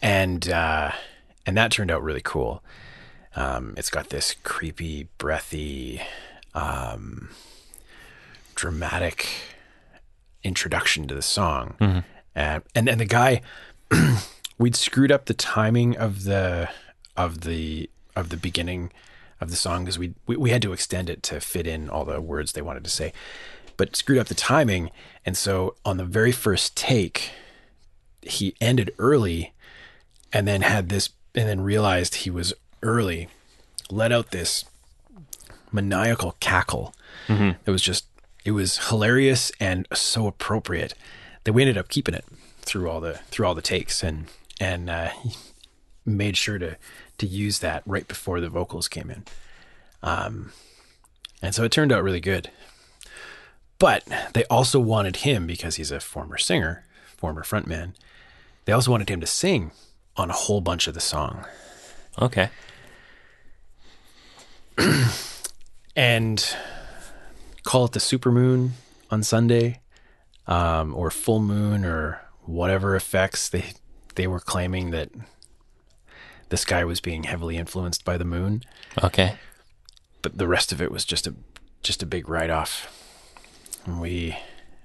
[0.00, 0.92] and uh
[1.44, 2.62] and that turned out really cool
[3.34, 6.00] um it's got this creepy breathy
[6.54, 7.30] um
[8.54, 9.28] dramatic
[10.42, 11.76] introduction to the song.
[12.36, 13.42] Uh, and and the guy
[14.58, 16.68] we'd screwed up the timing of the
[17.16, 18.92] of the of the beginning
[19.40, 22.04] of the song because we, we we had to extend it to fit in all
[22.04, 23.12] the words they wanted to say
[23.80, 24.90] but screwed up the timing.
[25.24, 27.30] And so on the very first take
[28.20, 29.54] he ended early
[30.34, 33.28] and then had this and then realized he was early.
[33.90, 34.66] Let out this
[35.72, 36.94] maniacal cackle
[37.66, 38.06] it was just
[38.44, 40.94] it was hilarious and so appropriate
[41.44, 42.24] that we ended up keeping it
[42.60, 44.26] through all the through all the takes and
[44.58, 45.10] and uh,
[46.04, 46.76] made sure to
[47.18, 49.24] to use that right before the vocals came in
[50.02, 50.52] um
[51.42, 52.50] and so it turned out really good
[53.78, 54.04] but
[54.34, 56.84] they also wanted him because he's a former singer
[57.16, 57.92] former frontman
[58.64, 59.72] they also wanted him to sing
[60.16, 61.44] on a whole bunch of the song.
[62.20, 62.50] Okay.
[65.96, 66.56] and
[67.64, 68.72] call it the super moon
[69.10, 69.80] on Sunday,
[70.46, 73.72] um, or full moon, or whatever effects they
[74.14, 75.10] they were claiming that
[76.48, 78.62] the sky was being heavily influenced by the moon.
[79.02, 79.36] Okay.
[80.22, 81.34] But the rest of it was just a
[81.82, 82.96] just a big write off.
[83.86, 84.36] We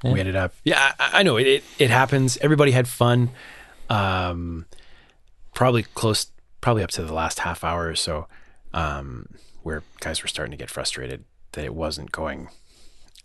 [0.03, 0.13] Yeah.
[0.13, 2.37] we ended up yeah I, I know it, it it happens.
[2.37, 3.31] Everybody had fun.
[3.89, 4.65] Um,
[5.53, 6.27] probably close
[6.61, 8.27] probably up to the last half hour or so,
[8.73, 9.27] um,
[9.65, 12.49] where guys were starting to get frustrated that it wasn't going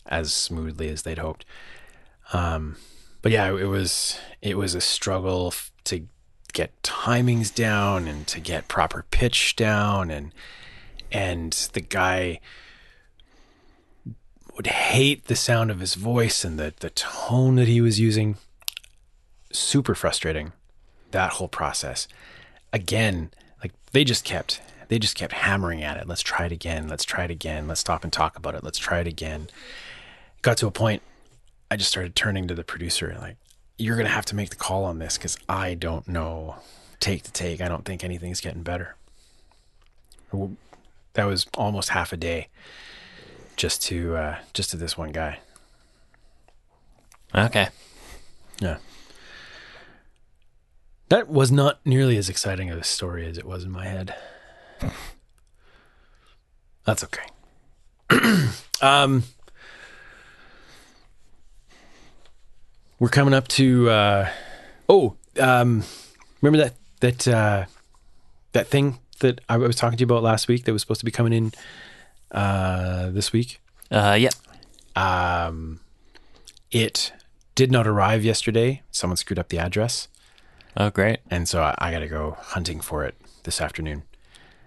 [0.07, 1.45] as smoothly as they'd hoped.
[2.33, 2.77] Um,
[3.21, 5.53] but yeah, it was it was a struggle
[5.85, 6.07] to
[6.55, 10.33] get timings down and to get proper pitch down and
[11.13, 12.41] and the guy
[14.57, 18.39] would hate the sound of his voice and the the tone that he was using.
[19.53, 20.53] Super frustrating
[21.11, 22.09] that whole process.
[22.73, 23.31] Again,
[23.63, 26.09] like they just kept they just kept hammering at it.
[26.09, 26.89] Let's try it again.
[26.89, 27.69] Let's try it again.
[27.69, 28.65] Let's stop and talk about it.
[28.65, 29.49] Let's try it again.
[30.43, 31.01] Got to a point
[31.71, 33.37] I just started turning to the producer and like,
[33.79, 36.57] you're gonna have to make the call on this because I don't know
[36.99, 37.61] take to take.
[37.61, 38.97] I don't think anything's getting better.
[41.13, 42.49] That was almost half a day
[43.57, 45.39] just to uh, just to this one guy.
[47.33, 47.69] Okay.
[48.59, 48.79] Yeah.
[51.11, 54.17] That was not nearly as exciting of a story as it was in my head.
[56.85, 57.27] That's okay.
[58.83, 59.25] um,
[62.99, 63.91] we're coming up to.
[63.91, 64.29] Uh,
[64.89, 65.85] oh, um,
[66.41, 67.65] remember that that uh,
[68.53, 71.07] that thing that I was talking to you about last week that was supposed to
[71.07, 71.53] be coming in
[72.33, 73.61] uh, this week?
[73.91, 74.35] Uh, yep.
[74.97, 75.81] Um,
[76.71, 77.13] it
[77.55, 78.83] did not arrive yesterday.
[78.91, 80.09] Someone screwed up the address.
[80.77, 81.19] Oh, great.
[81.31, 83.15] And so I, I got to go hunting for it
[83.45, 84.05] this afternoon.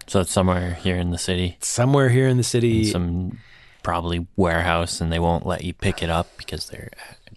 [0.07, 1.57] So it's somewhere here in the city.
[1.61, 2.85] Somewhere here in the city.
[2.85, 3.39] Some
[3.83, 6.89] probably warehouse, and they won't let you pick it up because they're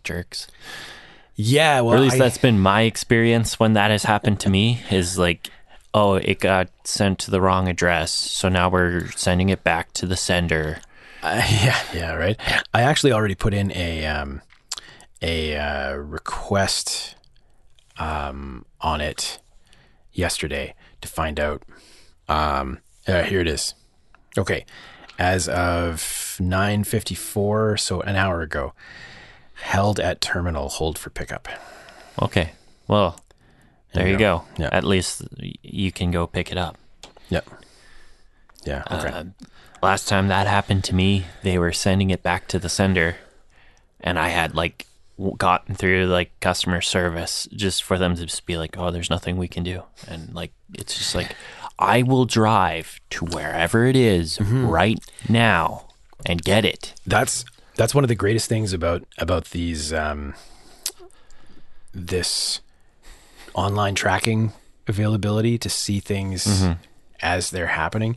[0.04, 0.46] jerks.
[1.34, 4.50] Yeah, well, or at least I- that's been my experience when that has happened to
[4.50, 4.82] me.
[4.90, 5.50] Is like,
[5.92, 10.06] oh, it got sent to the wrong address, so now we're sending it back to
[10.06, 10.78] the sender.
[11.22, 12.38] Uh, yeah, yeah, right.
[12.72, 14.40] I actually already put in a um,
[15.20, 17.16] a uh, request
[17.98, 19.40] um, on it
[20.12, 21.62] yesterday to find out.
[22.28, 23.74] Um, uh, here it is.
[24.38, 24.64] Okay,
[25.18, 28.74] as of nine fifty four, so an hour ago,
[29.54, 31.48] held at terminal, hold for pickup.
[32.20, 32.52] Okay,
[32.88, 33.20] well,
[33.92, 34.44] there, There you you go.
[34.56, 34.62] go.
[34.64, 34.68] Yeah.
[34.72, 35.22] At least
[35.62, 36.76] you can go pick it up.
[37.30, 37.48] Yep.
[38.64, 38.82] Yeah.
[38.90, 39.08] Okay.
[39.08, 39.24] Uh,
[39.82, 43.16] last time that happened to me, they were sending it back to the sender,
[44.00, 44.86] and I had like
[45.38, 49.36] gotten through like customer service just for them to just be like, "Oh, there's nothing
[49.38, 51.34] we can do," and like it's just like
[51.78, 54.66] I will drive to wherever it is Mm-hmm.
[54.66, 54.98] right
[55.28, 55.88] now
[56.24, 56.94] and get it.
[57.06, 57.44] That's
[57.76, 60.34] that's one of the greatest things about about these um,
[61.94, 62.60] this
[63.54, 64.52] online tracking
[64.86, 66.64] availability to see things
[67.20, 68.16] as they're happening.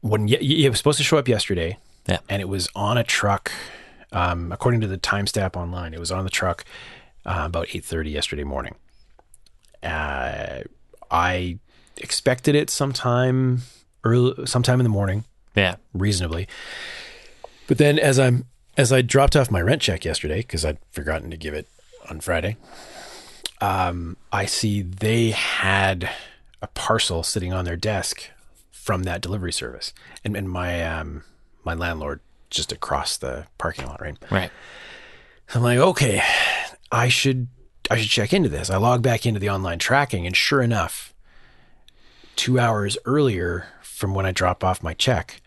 [0.00, 1.78] When y- y- it was supposed to show up yesterday,
[2.08, 2.18] Yeah.
[2.28, 3.50] and it was on a truck.
[4.12, 6.64] Um, according to the timestamp online, it was on the truck
[7.26, 8.74] uh, about eight thirty yesterday morning.
[9.82, 10.62] Uh,
[11.10, 11.58] I
[12.00, 13.62] expected it sometime
[14.04, 15.24] early, sometime in the morning
[15.54, 15.76] Yeah.
[15.92, 16.48] reasonably.
[17.66, 18.46] But then as I'm
[18.76, 21.66] as I dropped off my rent check yesterday because I'd forgotten to give it
[22.08, 22.56] on Friday,
[23.60, 26.08] um, I see they had
[26.62, 28.30] a parcel sitting on their desk
[28.70, 29.92] from that delivery service,
[30.24, 31.24] and and my um,
[31.64, 32.20] my landlord
[32.50, 34.16] just across the parking lot, right?
[34.30, 34.50] Right.
[35.54, 36.22] I'm like, okay,
[36.92, 37.48] I should
[37.90, 38.70] I should check into this.
[38.70, 41.12] I log back into the online tracking, and sure enough,
[42.38, 45.42] two hours earlier from when I drop off my check,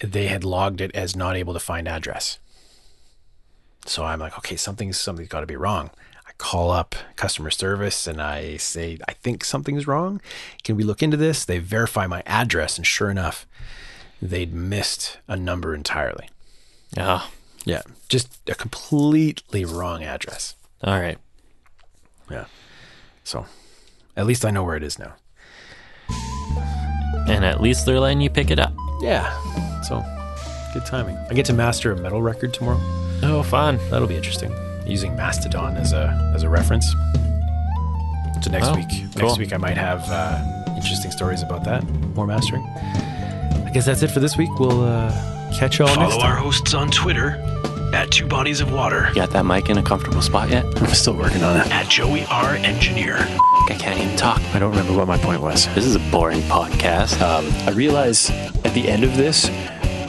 [0.00, 2.38] they had logged it as not able to find address.
[3.86, 5.90] So I'm like, okay, something's something's got to be wrong.
[6.26, 10.20] I call up customer service and I say, I think something's wrong.
[10.62, 11.44] Can we look into this?
[11.44, 13.46] They verify my address, and sure enough,
[14.20, 16.28] they'd missed a number entirely.
[16.98, 17.30] Oh,
[17.64, 20.54] Yeah, just a completely wrong address.
[20.84, 21.18] all right.
[22.30, 22.44] Yeah.
[23.24, 23.46] So,
[24.16, 25.14] at least I know where it is now.
[27.28, 28.72] And at least they're letting you pick it up.
[29.00, 29.30] Yeah.
[29.82, 30.02] So,
[30.74, 31.16] good timing.
[31.30, 32.78] I get to master a metal record tomorrow.
[33.22, 33.78] Oh, fun.
[33.90, 34.52] That'll be interesting.
[34.86, 36.86] Using Mastodon as a as a reference.
[38.42, 39.26] So next Oh, week, cool.
[39.28, 40.40] next week I might have uh,
[40.76, 41.84] interesting stories about that.
[42.14, 42.62] More mastering.
[43.66, 44.48] I guess that's it for this week.
[44.58, 45.10] We'll uh,
[45.54, 46.30] catch y'all next Follow time.
[46.32, 47.32] our hosts on Twitter
[47.92, 49.10] at Two Bodies of Water.
[49.14, 50.64] Got that mic in a comfortable spot yet?
[50.80, 51.66] I'm still working on it.
[51.70, 52.54] At Joey R.
[52.54, 53.16] Engineer.
[53.70, 54.40] I can't even talk.
[54.54, 55.66] I don't remember what my point was.
[55.74, 57.20] This is a boring podcast.
[57.20, 58.30] Um, I realize
[58.64, 59.50] at the end of this,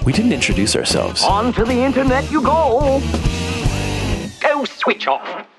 [0.05, 1.23] we didn't introduce ourselves.
[1.23, 3.01] On to the internet you go.
[4.39, 5.49] Go switch off.